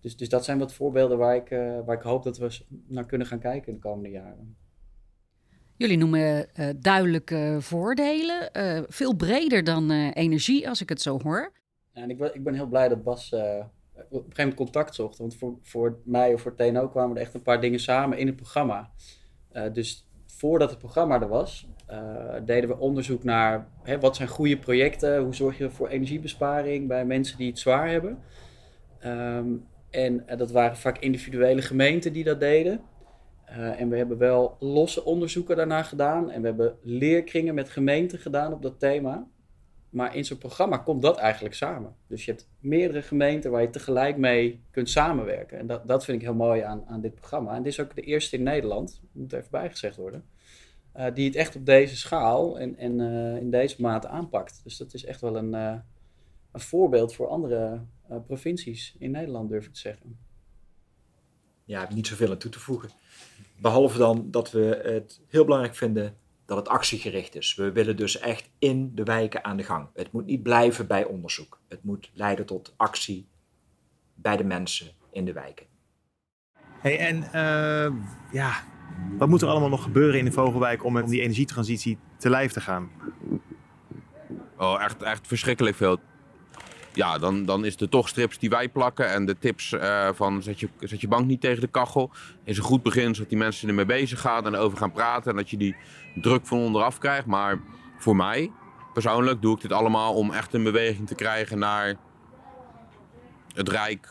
dus, 0.00 0.16
dus 0.16 0.28
dat 0.28 0.44
zijn 0.44 0.58
wat 0.58 0.74
voorbeelden 0.74 1.18
waar 1.18 1.36
ik, 1.36 1.50
uh, 1.50 1.78
waar 1.84 1.96
ik 1.96 2.02
hoop 2.02 2.22
dat 2.22 2.38
we 2.38 2.60
naar 2.86 3.06
kunnen 3.06 3.26
gaan 3.26 3.38
kijken 3.38 3.68
in 3.68 3.74
de 3.74 3.80
komende 3.80 4.10
jaren. 4.10 4.56
Jullie 5.76 5.98
noemen 5.98 6.48
uh, 6.60 6.68
duidelijke 6.76 7.56
voordelen, 7.60 8.50
veel 8.88 9.14
breder 9.14 9.64
dan 9.64 9.90
energie 10.10 10.68
als 10.68 10.80
ik 10.80 10.88
het 10.88 11.02
zo 11.02 11.20
hoor. 11.22 11.52
Ja, 11.92 12.02
en 12.02 12.10
ik, 12.10 12.20
ik 12.20 12.44
ben 12.44 12.54
heel 12.54 12.66
blij 12.66 12.88
dat 12.88 13.02
Bas 13.02 13.34
op 13.98 14.12
een 14.12 14.18
gegeven 14.18 14.36
moment 14.36 14.54
contact 14.54 14.94
zochten. 14.94 15.20
Want 15.20 15.36
voor, 15.36 15.58
voor 15.62 15.98
mij 16.04 16.34
of 16.34 16.40
voor 16.40 16.54
TNO 16.54 16.88
kwamen 16.88 17.16
er 17.16 17.22
echt 17.22 17.34
een 17.34 17.42
paar 17.42 17.60
dingen 17.60 17.80
samen 17.80 18.18
in 18.18 18.26
het 18.26 18.36
programma. 18.36 18.90
Uh, 19.52 19.62
dus 19.72 20.08
voordat 20.26 20.70
het 20.70 20.78
programma 20.78 21.20
er 21.20 21.28
was, 21.28 21.68
uh, 21.90 22.34
deden 22.44 22.68
we 22.68 22.78
onderzoek 22.78 23.24
naar 23.24 23.68
hè, 23.82 24.00
wat 24.00 24.16
zijn 24.16 24.28
goede 24.28 24.58
projecten, 24.58 25.22
hoe 25.22 25.34
zorg 25.34 25.58
je 25.58 25.70
voor 25.70 25.88
energiebesparing 25.88 26.88
bij 26.88 27.04
mensen 27.04 27.38
die 27.38 27.48
het 27.48 27.58
zwaar 27.58 27.88
hebben. 27.88 28.18
Um, 29.06 29.66
en 29.90 30.24
uh, 30.26 30.36
dat 30.36 30.50
waren 30.50 30.76
vaak 30.76 30.98
individuele 30.98 31.62
gemeenten 31.62 32.12
die 32.12 32.24
dat 32.24 32.40
deden. 32.40 32.80
en 33.76 33.88
we 33.88 33.96
hebben 33.96 34.18
wel 34.18 34.56
losse 34.60 35.04
onderzoeken 35.04 35.56
daarna 35.56 35.82
gedaan. 35.82 36.30
En 36.30 36.40
we 36.40 36.46
hebben 36.46 36.76
leerkringen 36.82 37.54
met 37.54 37.68
gemeenten 37.68 38.18
gedaan 38.18 38.52
op 38.52 38.62
dat 38.62 38.78
thema. 38.78 39.26
Maar 39.90 40.16
in 40.16 40.24
zo'n 40.24 40.38
programma 40.38 40.76
komt 40.76 41.02
dat 41.02 41.16
eigenlijk 41.16 41.54
samen. 41.54 41.94
Dus 42.06 42.24
je 42.24 42.30
hebt 42.30 42.48
meerdere 42.60 43.02
gemeenten 43.02 43.50
waar 43.50 43.62
je 43.62 43.70
tegelijk 43.70 44.16
mee 44.16 44.60
kunt 44.70 44.90
samenwerken. 44.90 45.58
En 45.58 45.66
dat, 45.66 45.88
dat 45.88 46.04
vind 46.04 46.18
ik 46.20 46.26
heel 46.26 46.36
mooi 46.36 46.60
aan, 46.60 46.84
aan 46.86 47.00
dit 47.00 47.14
programma. 47.14 47.54
En 47.54 47.62
dit 47.62 47.72
is 47.72 47.80
ook 47.80 47.94
de 47.94 48.02
eerste 48.02 48.36
in 48.36 48.42
Nederland, 48.42 49.00
moet 49.12 49.32
even 49.32 49.50
bijgezegd 49.50 49.96
worden, 49.96 50.24
uh, 50.96 51.06
die 51.14 51.26
het 51.26 51.36
echt 51.36 51.56
op 51.56 51.66
deze 51.66 51.96
schaal 51.96 52.58
en, 52.58 52.76
en 52.76 52.98
uh, 52.98 53.36
in 53.36 53.50
deze 53.50 53.82
mate 53.82 54.08
aanpakt. 54.08 54.60
Dus 54.64 54.76
dat 54.76 54.94
is 54.94 55.04
echt 55.04 55.20
wel 55.20 55.36
een, 55.36 55.54
uh, 55.54 55.74
een 56.52 56.60
voorbeeld 56.60 57.14
voor 57.14 57.28
andere 57.28 57.80
provincies 58.26 58.96
in 58.98 59.10
Nederland, 59.10 59.48
durf 59.48 59.66
ik 59.66 59.72
te 59.72 59.80
zeggen. 59.80 60.18
Ja, 61.64 61.80
ik 61.80 61.86
heb 61.86 61.96
niet 61.96 62.06
zoveel 62.06 62.30
aan 62.30 62.38
toe 62.38 62.50
te 62.50 62.60
voegen. 62.60 62.90
Behalve 63.60 63.98
dan 63.98 64.30
dat 64.30 64.50
we 64.50 64.80
het 64.82 65.20
heel 65.28 65.44
belangrijk 65.44 65.74
vinden 65.74 66.16
dat 66.48 66.56
het 66.56 66.68
actiegericht 66.68 67.34
is. 67.34 67.54
We 67.54 67.72
willen 67.72 67.96
dus 67.96 68.18
echt 68.18 68.50
in 68.58 68.94
de 68.94 69.02
wijken 69.02 69.44
aan 69.44 69.56
de 69.56 69.62
gang. 69.62 69.88
Het 69.94 70.12
moet 70.12 70.26
niet 70.26 70.42
blijven 70.42 70.86
bij 70.86 71.04
onderzoek. 71.04 71.60
Het 71.68 71.84
moet 71.84 72.10
leiden 72.14 72.46
tot 72.46 72.74
actie 72.76 73.28
bij 74.14 74.36
de 74.36 74.44
mensen 74.44 74.90
in 75.10 75.24
de 75.24 75.32
wijken. 75.32 75.66
Hey, 76.80 76.98
en 76.98 77.16
uh, 77.16 77.92
ja, 78.32 78.64
Wat 79.18 79.28
moet 79.28 79.42
er 79.42 79.48
allemaal 79.48 79.68
nog 79.68 79.82
gebeuren 79.82 80.18
in 80.18 80.24
de 80.24 80.32
Vogelwijk 80.32 80.84
om 80.84 80.92
met 80.92 81.08
die 81.08 81.20
energietransitie 81.20 81.98
te 82.16 82.30
lijf 82.30 82.52
te 82.52 82.60
gaan? 82.60 82.90
Oh, 84.56 84.82
echt, 84.82 85.02
echt 85.02 85.26
verschrikkelijk 85.26 85.76
veel. 85.76 85.98
Ja, 86.98 87.18
dan, 87.18 87.44
dan 87.44 87.64
is 87.64 87.76
de 87.76 87.88
toch 87.88 88.08
strips 88.08 88.38
die 88.38 88.50
wij 88.50 88.68
plakken 88.68 89.10
en 89.10 89.26
de 89.26 89.38
tips 89.38 89.72
uh, 89.72 90.08
van 90.12 90.42
zet 90.42 90.60
je, 90.60 90.68
zet 90.80 91.00
je 91.00 91.08
bank 91.08 91.26
niet 91.26 91.40
tegen 91.40 91.60
de 91.60 91.66
kachel. 91.66 92.10
Is 92.44 92.56
een 92.56 92.62
goed 92.62 92.82
begin 92.82 93.14
zodat 93.14 93.28
die 93.28 93.38
mensen 93.38 93.68
ermee 93.68 93.86
bezig 93.86 94.20
gaan 94.20 94.46
en 94.46 94.56
over 94.56 94.78
gaan 94.78 94.92
praten. 94.92 95.30
En 95.30 95.36
dat 95.36 95.50
je 95.50 95.56
die 95.56 95.76
druk 96.14 96.46
van 96.46 96.58
onderaf 96.58 96.98
krijgt. 96.98 97.26
Maar 97.26 97.60
voor 97.98 98.16
mij, 98.16 98.50
persoonlijk, 98.92 99.42
doe 99.42 99.54
ik 99.54 99.60
dit 99.60 99.72
allemaal 99.72 100.14
om 100.14 100.30
echt 100.30 100.54
een 100.54 100.62
beweging 100.62 101.06
te 101.06 101.14
krijgen 101.14 101.58
naar 101.58 101.94
het 103.54 103.68
Rijk, 103.68 104.08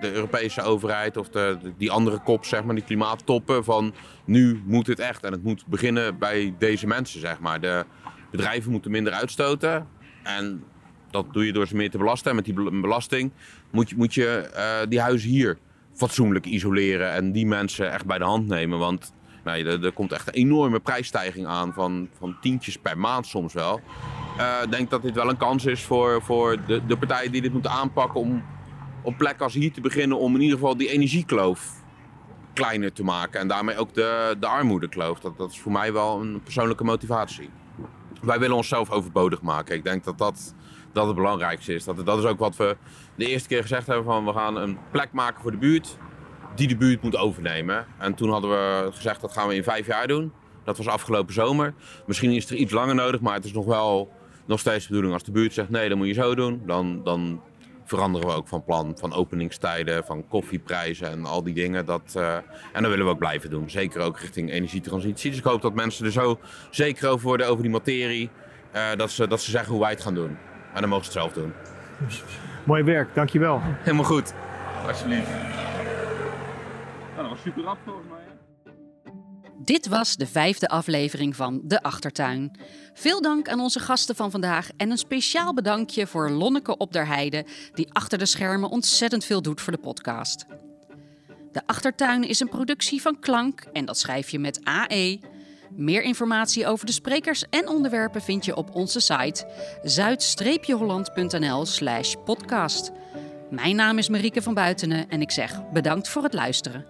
de 0.00 0.12
Europese 0.12 0.62
overheid 0.62 1.16
of 1.16 1.28
de, 1.28 1.58
die 1.76 1.90
andere 1.90 2.18
kop, 2.18 2.44
zeg 2.44 2.64
maar, 2.64 2.74
die 2.74 2.84
klimaattoppen. 2.84 3.64
Van 3.64 3.94
nu 4.24 4.62
moet 4.64 4.86
het 4.86 4.98
echt 4.98 5.24
en 5.24 5.32
het 5.32 5.42
moet 5.42 5.66
beginnen 5.66 6.18
bij 6.18 6.54
deze 6.58 6.86
mensen, 6.86 7.20
zeg 7.20 7.38
maar. 7.38 7.60
De 7.60 7.84
bedrijven 8.30 8.70
moeten 8.70 8.90
minder 8.90 9.12
uitstoten 9.12 9.88
en 10.22 10.64
dat 11.12 11.32
doe 11.32 11.46
je 11.46 11.52
door 11.52 11.66
ze 11.66 11.76
meer 11.76 11.90
te 11.90 11.98
belasten. 11.98 12.30
En 12.30 12.36
met 12.36 12.44
die 12.44 12.80
belasting 12.80 13.30
moet 13.70 13.88
je, 13.88 13.96
moet 13.96 14.14
je 14.14 14.50
uh, 14.54 14.88
die 14.88 15.00
huizen 15.00 15.30
hier 15.30 15.58
fatsoenlijk 15.94 16.46
isoleren 16.46 17.12
en 17.12 17.32
die 17.32 17.46
mensen 17.46 17.92
echt 17.92 18.06
bij 18.06 18.18
de 18.18 18.24
hand 18.24 18.46
nemen. 18.46 18.78
Want 18.78 19.12
nee, 19.44 19.64
er, 19.64 19.84
er 19.84 19.92
komt 19.92 20.12
echt 20.12 20.28
een 20.28 20.34
enorme 20.34 20.80
prijsstijging 20.80 21.46
aan 21.46 21.72
van, 21.72 22.08
van 22.18 22.36
tientjes 22.40 22.76
per 22.76 22.98
maand 22.98 23.26
soms 23.26 23.52
wel. 23.52 23.80
Eh, 24.38 24.58
ik 24.62 24.70
denk 24.70 24.90
dat 24.90 25.02
dit 25.02 25.14
wel 25.14 25.28
een 25.28 25.36
kans 25.36 25.64
is 25.64 25.82
voor, 25.82 26.22
voor 26.22 26.56
de, 26.66 26.86
de 26.86 26.96
partijen 26.96 27.32
die 27.32 27.42
dit 27.42 27.52
moeten 27.52 27.70
aanpakken 27.70 28.20
om 28.20 28.44
op 29.02 29.16
plekken 29.16 29.44
als 29.44 29.54
hier 29.54 29.72
te 29.72 29.80
beginnen 29.80 30.18
om 30.18 30.34
in 30.34 30.40
ieder 30.40 30.58
geval 30.58 30.76
die 30.76 30.88
energiekloof 30.88 31.80
kleiner 32.52 32.92
te 32.92 33.04
maken. 33.04 33.40
En 33.40 33.48
daarmee 33.48 33.76
ook 33.76 33.94
de, 33.94 34.36
de 34.40 34.46
armoedekloof. 34.46 35.20
Dat, 35.20 35.38
dat 35.38 35.50
is 35.50 35.60
voor 35.60 35.72
mij 35.72 35.92
wel 35.92 36.20
een 36.20 36.40
persoonlijke 36.42 36.84
motivatie. 36.84 37.50
Wij 38.22 38.38
willen 38.38 38.56
onszelf 38.56 38.90
overbodig 38.90 39.42
maken. 39.42 39.74
Ik 39.74 39.84
denk 39.84 40.04
dat 40.04 40.18
dat, 40.18 40.54
dat 40.92 41.06
het 41.06 41.16
belangrijkste 41.16 41.74
is. 41.74 41.84
Dat, 41.84 42.06
dat 42.06 42.18
is 42.18 42.24
ook 42.24 42.38
wat 42.38 42.56
we 42.56 42.76
de 43.14 43.26
eerste 43.26 43.48
keer 43.48 43.62
gezegd 43.62 43.86
hebben 43.86 44.04
van 44.04 44.24
we 44.24 44.32
gaan 44.32 44.56
een 44.56 44.78
plek 44.90 45.12
maken 45.12 45.42
voor 45.42 45.50
de 45.50 45.56
buurt 45.56 45.96
die 46.54 46.68
de 46.68 46.76
buurt 46.76 47.02
moet 47.02 47.16
overnemen. 47.16 47.86
En 47.98 48.14
toen 48.14 48.30
hadden 48.30 48.50
we 48.50 48.88
gezegd 48.92 49.20
dat 49.20 49.32
gaan 49.32 49.48
we 49.48 49.54
in 49.54 49.62
vijf 49.62 49.86
jaar 49.86 50.06
doen. 50.06 50.32
Dat 50.64 50.76
was 50.76 50.88
afgelopen 50.88 51.34
zomer. 51.34 51.74
Misschien 52.06 52.30
is 52.30 52.50
er 52.50 52.56
iets 52.56 52.72
langer 52.72 52.94
nodig, 52.94 53.20
maar 53.20 53.34
het 53.34 53.44
is 53.44 53.52
nog 53.52 53.64
wel 53.64 54.12
nog 54.46 54.60
steeds 54.60 54.82
de 54.82 54.88
bedoeling 54.88 55.14
als 55.14 55.24
de 55.24 55.32
buurt 55.32 55.52
zegt 55.52 55.70
nee, 55.70 55.88
dan 55.88 55.98
moet 55.98 56.06
je 56.06 56.12
zo 56.12 56.34
doen. 56.34 56.62
Dan, 56.66 57.04
dan 57.04 57.40
veranderen 57.84 58.28
we 58.28 58.34
ook 58.34 58.48
van 58.48 58.64
plan. 58.64 58.94
Van 58.98 59.12
openingstijden, 59.12 60.04
van 60.04 60.28
koffieprijzen 60.28 61.10
en 61.10 61.24
al 61.24 61.42
die 61.42 61.54
dingen. 61.54 61.84
Dat, 61.84 62.14
uh, 62.16 62.34
en 62.72 62.82
dat 62.82 62.90
willen 62.90 63.04
we 63.04 63.10
ook 63.10 63.18
blijven 63.18 63.50
doen. 63.50 63.70
Zeker 63.70 64.00
ook 64.00 64.18
richting 64.18 64.50
energietransitie. 64.50 65.30
Dus 65.30 65.38
ik 65.38 65.44
hoop 65.44 65.62
dat 65.62 65.74
mensen 65.74 66.04
er 66.04 66.12
zo 66.12 66.38
zeker 66.70 67.08
over 67.08 67.26
worden 67.26 67.46
over 67.48 67.62
die 67.62 67.72
materie. 67.72 68.30
Uh, 68.74 68.94
dat, 68.96 69.10
ze, 69.10 69.26
dat 69.28 69.42
ze 69.42 69.50
zeggen 69.50 69.72
hoe 69.72 69.80
wij 69.80 69.90
het 69.90 70.00
gaan 70.00 70.14
doen. 70.14 70.36
En 70.74 70.80
dan 70.80 70.88
mogen 70.88 71.04
ze 71.04 71.18
het 71.18 71.20
zelf 71.20 71.32
doen. 71.32 71.52
Mooi 72.64 72.82
werk, 72.82 73.14
dankjewel. 73.14 73.60
Helemaal 73.62 74.04
goed. 74.04 74.34
Alsjeblieft. 74.86 75.28
Nou, 77.14 77.22
dat 77.22 77.28
was 77.28 77.40
super 77.42 77.62
rap 77.62 77.78
volgens 77.84 78.06
mij. 78.08 78.20
Dit 79.64 79.88
was 79.88 80.16
de 80.16 80.26
vijfde 80.26 80.68
aflevering 80.68 81.36
van 81.36 81.60
De 81.64 81.82
Achtertuin. 81.82 82.58
Veel 82.94 83.20
dank 83.20 83.48
aan 83.48 83.60
onze 83.60 83.80
gasten 83.80 84.16
van 84.16 84.30
vandaag 84.30 84.68
en 84.76 84.90
een 84.90 84.98
speciaal 84.98 85.54
bedankje 85.54 86.06
voor 86.06 86.30
Lonneke 86.30 86.76
op 86.76 86.92
der 86.92 87.06
Heide, 87.06 87.46
die 87.74 87.92
achter 87.92 88.18
de 88.18 88.26
schermen 88.26 88.70
ontzettend 88.70 89.24
veel 89.24 89.42
doet 89.42 89.60
voor 89.60 89.72
de 89.72 89.78
podcast. 89.78 90.46
De 91.52 91.62
Achtertuin 91.66 92.28
is 92.28 92.40
een 92.40 92.48
productie 92.48 93.02
van 93.02 93.18
Klank 93.20 93.60
en 93.72 93.84
dat 93.84 93.98
schrijf 93.98 94.30
je 94.30 94.38
met 94.38 94.60
AE. 94.64 95.20
Meer 95.76 96.02
informatie 96.02 96.66
over 96.66 96.86
de 96.86 96.92
sprekers 96.92 97.44
en 97.50 97.68
onderwerpen 97.68 98.22
vind 98.22 98.44
je 98.44 98.56
op 98.56 98.74
onze 98.74 99.00
site 99.00 99.46
zuid-holland.nl/slash 99.82 102.14
podcast. 102.24 102.90
Mijn 103.50 103.76
naam 103.76 103.98
is 103.98 104.08
Marieke 104.08 104.42
van 104.42 104.54
Buitenen 104.54 105.08
en 105.08 105.20
ik 105.20 105.30
zeg 105.30 105.70
bedankt 105.70 106.08
voor 106.08 106.22
het 106.22 106.34
luisteren. 106.34 106.86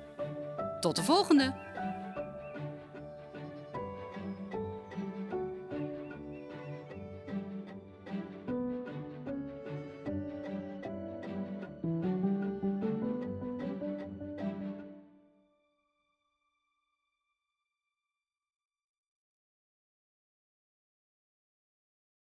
Tot 0.80 0.96
de 0.96 1.02
volgende! 1.02 1.61